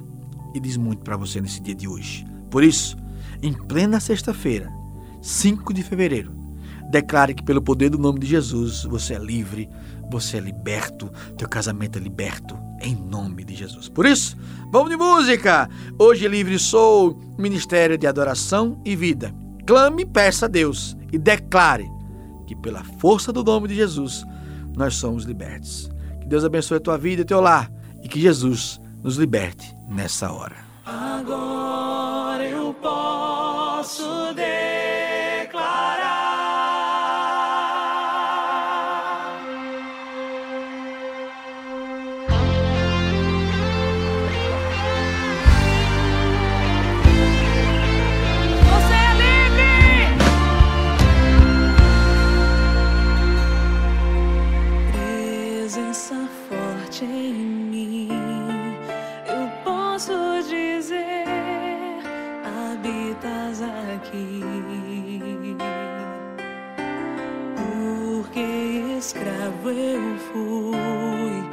e 0.54 0.60
diz 0.60 0.76
muito 0.76 1.02
para 1.02 1.16
você 1.16 1.40
nesse 1.40 1.60
dia 1.60 1.74
de 1.74 1.86
hoje. 1.86 2.24
Por 2.50 2.64
isso, 2.64 2.96
em 3.42 3.52
plena 3.52 4.00
sexta-feira, 4.00 4.72
5 5.20 5.74
de 5.74 5.82
fevereiro, 5.82 6.32
Declare 6.90 7.34
que 7.34 7.42
pelo 7.42 7.60
poder 7.60 7.90
do 7.90 7.98
nome 7.98 8.20
de 8.20 8.26
Jesus 8.26 8.84
você 8.84 9.14
é 9.14 9.18
livre, 9.18 9.68
você 10.10 10.36
é 10.36 10.40
liberto, 10.40 11.10
teu 11.36 11.48
casamento 11.48 11.98
é 11.98 12.02
liberto, 12.02 12.56
em 12.80 12.94
nome 12.94 13.44
de 13.44 13.54
Jesus. 13.54 13.88
Por 13.88 14.06
isso, 14.06 14.36
vamos 14.70 14.90
de 14.90 14.96
música! 14.96 15.68
Hoje 15.98 16.28
livre 16.28 16.58
sou, 16.58 17.18
ministério 17.36 17.98
de 17.98 18.06
adoração 18.06 18.80
e 18.84 18.94
vida. 18.94 19.34
Clame 19.66 20.02
e 20.02 20.06
peça 20.06 20.46
a 20.46 20.48
Deus 20.48 20.96
e 21.12 21.18
declare 21.18 21.90
que 22.46 22.54
pela 22.54 22.84
força 23.00 23.32
do 23.32 23.42
nome 23.42 23.66
de 23.66 23.74
Jesus 23.74 24.24
nós 24.76 24.94
somos 24.94 25.24
libertos. 25.24 25.90
Que 26.20 26.28
Deus 26.28 26.44
abençoe 26.44 26.76
a 26.76 26.80
tua 26.80 26.96
vida 26.96 27.22
e 27.22 27.24
teu 27.24 27.40
lar 27.40 27.70
e 28.02 28.08
que 28.08 28.20
Jesus 28.20 28.80
nos 29.02 29.16
liberte 29.16 29.76
nessa 29.88 30.30
hora. 30.30 30.56
Agora 30.84 32.44
eu 32.48 32.72
posso 32.74 34.02
declarar. 34.34 34.95
eu 69.70 70.18
fui 70.32 71.44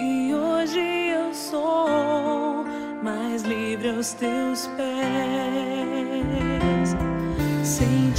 e 0.00 0.34
hoje 0.34 0.80
eu 0.80 1.32
sou 1.32 2.64
mais 3.02 3.42
livre 3.42 3.88
aos 3.90 4.12
teus 4.14 4.66
pés. 4.76 4.84
Senhor. 7.62 8.13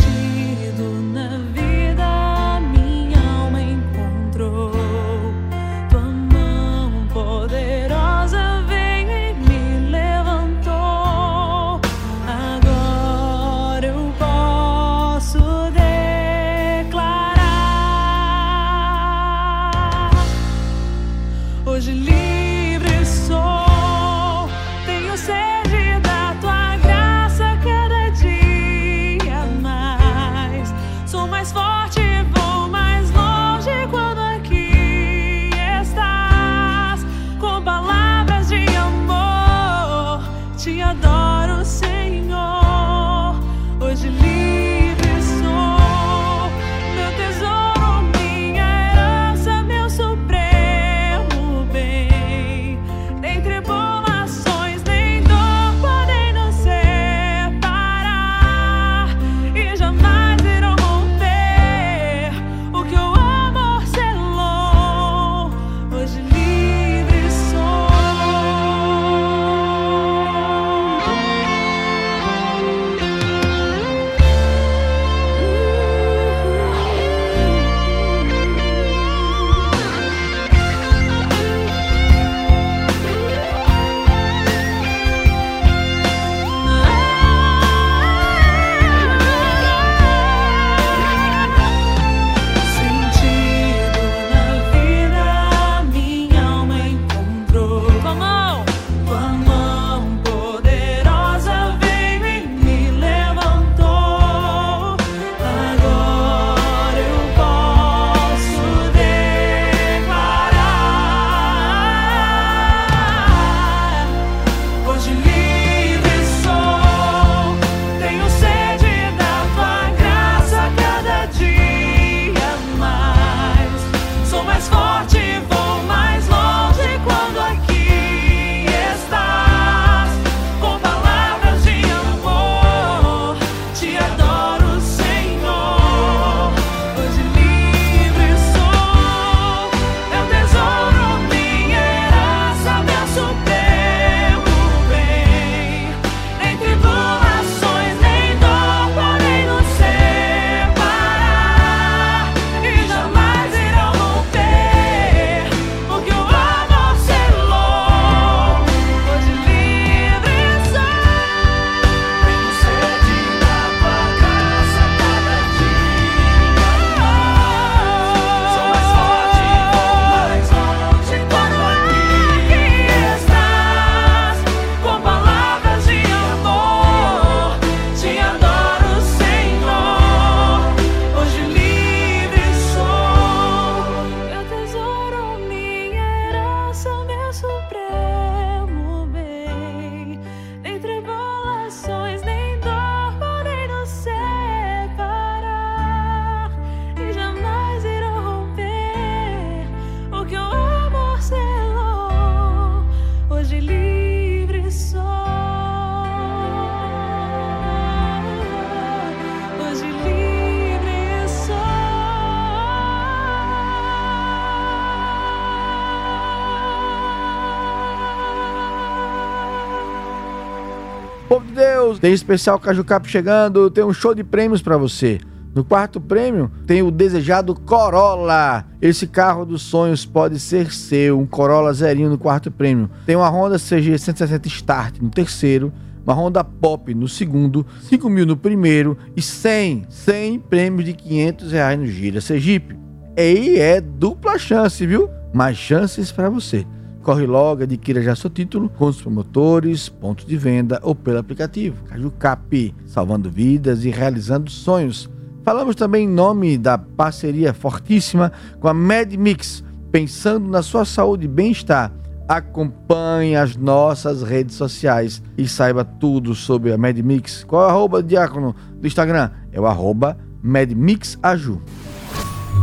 Tem 221.99 222.13
especial 222.13 222.59
Caju 222.59 222.83
Cap 222.83 223.09
chegando, 223.09 223.69
tem 223.69 223.83
um 223.83 223.93
show 223.93 224.13
de 224.13 224.23
prêmios 224.23 224.61
para 224.61 224.77
você. 224.77 225.19
No 225.55 225.63
quarto 225.63 226.01
prêmio 226.01 226.51
tem 226.67 226.83
o 226.83 226.91
desejado 226.91 227.55
Corolla. 227.55 228.65
Esse 228.81 229.07
carro 229.07 229.45
dos 229.45 229.61
sonhos 229.61 230.05
pode 230.05 230.37
ser 230.37 230.71
seu, 230.73 231.17
um 231.17 231.25
Corolla 231.25 231.73
zerinho 231.73 232.09
no 232.09 232.17
quarto 232.17 232.51
prêmio. 232.51 232.89
Tem 233.05 233.15
uma 233.15 233.29
Honda 233.29 233.57
CG 233.57 233.97
160 233.97 234.47
Start 234.49 234.99
no 234.99 235.09
terceiro, 235.09 235.71
uma 236.05 236.13
Honda 236.13 236.43
Pop 236.43 236.93
no 236.93 237.07
segundo, 237.07 237.65
5 237.83 238.09
mil 238.09 238.25
no 238.25 238.35
primeiro 238.35 238.97
e 239.15 239.21
100, 239.21 239.85
100 239.89 240.39
prêmios 240.39 240.83
de 240.83 240.93
500 240.93 241.51
reais 241.53 241.79
no 241.79 241.87
Gira 241.87 242.19
Sergipe. 242.19 242.77
E 243.17 243.57
é 243.57 243.79
dupla 243.79 244.37
chance, 244.37 244.85
viu? 244.85 245.09
Mais 245.33 245.55
chances 245.55 246.11
para 246.11 246.29
você. 246.29 246.65
Corre 247.05 247.27
logo, 247.27 247.61
adquira 247.61 248.01
já 248.01 248.15
seu 248.15 248.31
título 248.31 248.67
com 248.67 248.87
os 248.87 248.99
promotores, 248.99 249.87
pontos 249.87 250.25
de 250.25 250.35
venda 250.35 250.79
ou 250.81 250.95
pelo 250.95 251.19
aplicativo. 251.19 251.83
Caju 251.83 252.09
Cap, 252.17 252.73
salvando 252.87 253.29
vidas 253.29 253.85
e 253.85 253.91
realizando 253.91 254.49
sonhos. 254.49 255.07
Falamos 255.43 255.75
também 255.75 256.05
em 256.05 256.11
nome 256.11 256.57
da 256.57 256.79
parceria 256.79 257.53
fortíssima 257.53 258.31
com 258.59 258.67
a 258.67 258.73
MedMix, 258.73 259.63
pensando 259.91 260.49
na 260.49 260.63
sua 260.63 260.83
saúde 260.83 261.25
e 261.25 261.27
bem-estar. 261.27 261.91
Acompanhe 262.27 263.35
as 263.35 263.55
nossas 263.55 264.23
redes 264.23 264.55
sociais 264.55 265.21
e 265.37 265.47
saiba 265.47 265.85
tudo 265.85 266.33
sobre 266.33 266.73
a 266.73 266.77
MedMix. 266.77 267.43
Qual 267.43 267.61
é 267.61 267.67
o 267.67 267.69
arroba 267.69 268.01
diácono 268.01 268.55
do 268.81 268.87
Instagram? 268.87 269.29
É 269.51 269.61
o 269.61 269.67
arroba 269.67 270.17
MedMixAju. 270.41 271.61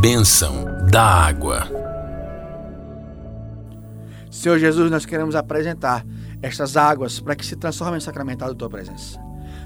Bênção 0.01 0.65
da 0.91 1.01
água. 1.01 1.82
Senhor 4.43 4.59
Jesus, 4.59 4.91
nós 4.91 5.05
queremos 5.05 5.35
apresentar 5.35 6.05
estas 6.41 6.75
águas 6.75 7.17
para 7.17 7.33
que 7.33 7.45
se 7.45 7.55
transformem 7.55 7.95
em 7.95 8.01
sacramental 8.01 8.49
da 8.49 8.55
tua 8.55 8.69
presença. 8.69 9.17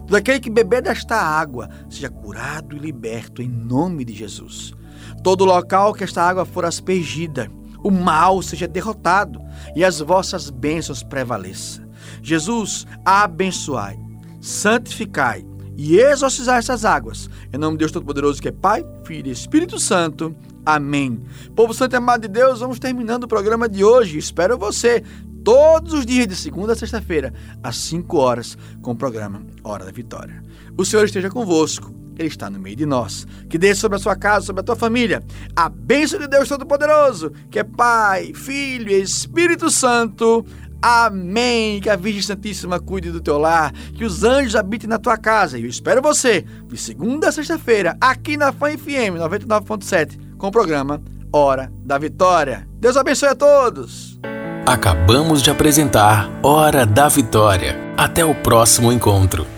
Todo 0.06 0.14
aquele 0.14 0.40
que 0.40 0.52
beber 0.52 0.84
desta 0.84 1.16
água 1.16 1.68
seja 1.90 2.12
curado 2.12 2.76
e 2.76 2.80
liberto 2.80 3.42
em 3.42 3.50
nome 3.50 4.06
de 4.06 4.14
Jesus. 4.14 4.76
Todo 5.24 5.46
local 5.46 5.96
que 5.96 6.04
esta 6.04 6.22
água 6.22 6.46
for 6.46 6.64
aspergida, 6.64 7.50
o 7.84 7.90
mal 7.90 8.40
seja 8.44 8.68
derrotado 8.68 9.42
e 9.76 9.84
as 9.84 10.00
vossas 10.00 10.52
bênçãos 10.52 11.02
prevaleçam. 11.02 11.84
Jesus, 12.22 12.86
abençoai, 13.04 13.98
santificai 14.40 15.44
e 15.76 15.98
exorcizai 15.98 16.60
essas 16.60 16.86
águas. 16.86 17.28
Em 17.52 17.58
nome 17.58 17.78
de 17.78 17.80
Deus 17.80 17.92
Todo-Poderoso, 17.92 18.40
que 18.40 18.50
é 18.50 18.52
Pai, 18.52 18.86
Filho 19.04 19.30
e 19.30 19.32
Espírito 19.32 19.80
Santo. 19.80 20.36
Amém. 20.68 21.24
Povo 21.56 21.74
santo 21.74 21.94
e 21.94 21.96
amado 21.96 22.24
de 22.24 22.28
Deus, 22.28 22.60
vamos 22.60 22.78
terminando 22.78 23.24
o 23.24 23.28
programa 23.28 23.70
de 23.70 23.86
hoje. 23.86 24.18
Espero 24.18 24.58
você 24.58 25.02
todos 25.42 25.94
os 25.94 26.06
dias, 26.06 26.28
de 26.28 26.36
segunda 26.36 26.74
a 26.74 26.76
sexta-feira, 26.76 27.34
às 27.64 27.78
5 27.78 28.18
horas, 28.18 28.58
com 28.82 28.92
o 28.92 28.96
programa 28.96 29.46
Hora 29.64 29.86
da 29.86 29.94
Vitória. 29.94 30.44
O 30.78 30.84
Senhor 30.84 31.06
esteja 31.06 31.30
convosco. 31.30 31.96
Ele 32.20 32.28
está 32.28 32.50
no 32.50 32.60
meio 32.60 32.76
de 32.76 32.86
nós. 32.86 33.26
Que 33.50 33.58
desça 33.58 33.80
sobre 33.80 33.96
a 33.96 34.00
sua 34.00 34.18
casa, 34.18 34.48
sobre 34.48 34.60
a 34.60 34.64
tua 34.64 34.76
família, 34.76 35.24
a 35.56 35.70
bênção 35.70 36.20
de 36.20 36.28
Deus 36.28 36.50
Todo-Poderoso, 36.50 37.32
que 37.50 37.60
é 37.60 37.64
Pai, 37.64 38.34
Filho 38.34 38.92
e 38.92 39.02
Espírito 39.02 39.72
Santo. 39.72 40.46
Amém. 40.82 41.80
Que 41.80 41.90
a 41.90 41.96
Virgem 41.96 42.24
Santíssima 42.24 42.78
cuide 42.78 43.10
do 43.10 43.22
teu 43.22 43.38
lar, 43.38 43.72
que 43.72 44.04
os 44.04 44.26
anjos 44.26 44.58
habitem 44.58 44.90
na 44.90 45.00
tua 45.00 45.18
casa. 45.18 45.58
E 45.58 45.64
eu 45.64 45.70
espero 45.70 46.02
você 46.02 46.44
de 46.68 46.78
segunda 46.78 47.30
a 47.30 47.32
sexta-feira, 47.32 47.96
aqui 48.02 48.36
na 48.36 48.52
Fan 48.52 48.78
FM 48.78 49.16
99.7, 49.18 50.27
com 50.38 50.48
o 50.48 50.52
programa 50.52 51.02
Hora 51.32 51.72
da 51.84 51.98
Vitória. 51.98 52.68
Deus 52.80 52.96
abençoe 52.96 53.30
a 53.30 53.36
todos. 53.36 54.20
Acabamos 54.66 55.42
de 55.42 55.50
apresentar 55.50 56.30
Hora 56.44 56.86
da 56.86 57.08
Vitória. 57.08 57.78
Até 57.98 58.24
o 58.24 58.36
próximo 58.36 58.92
encontro. 58.92 59.57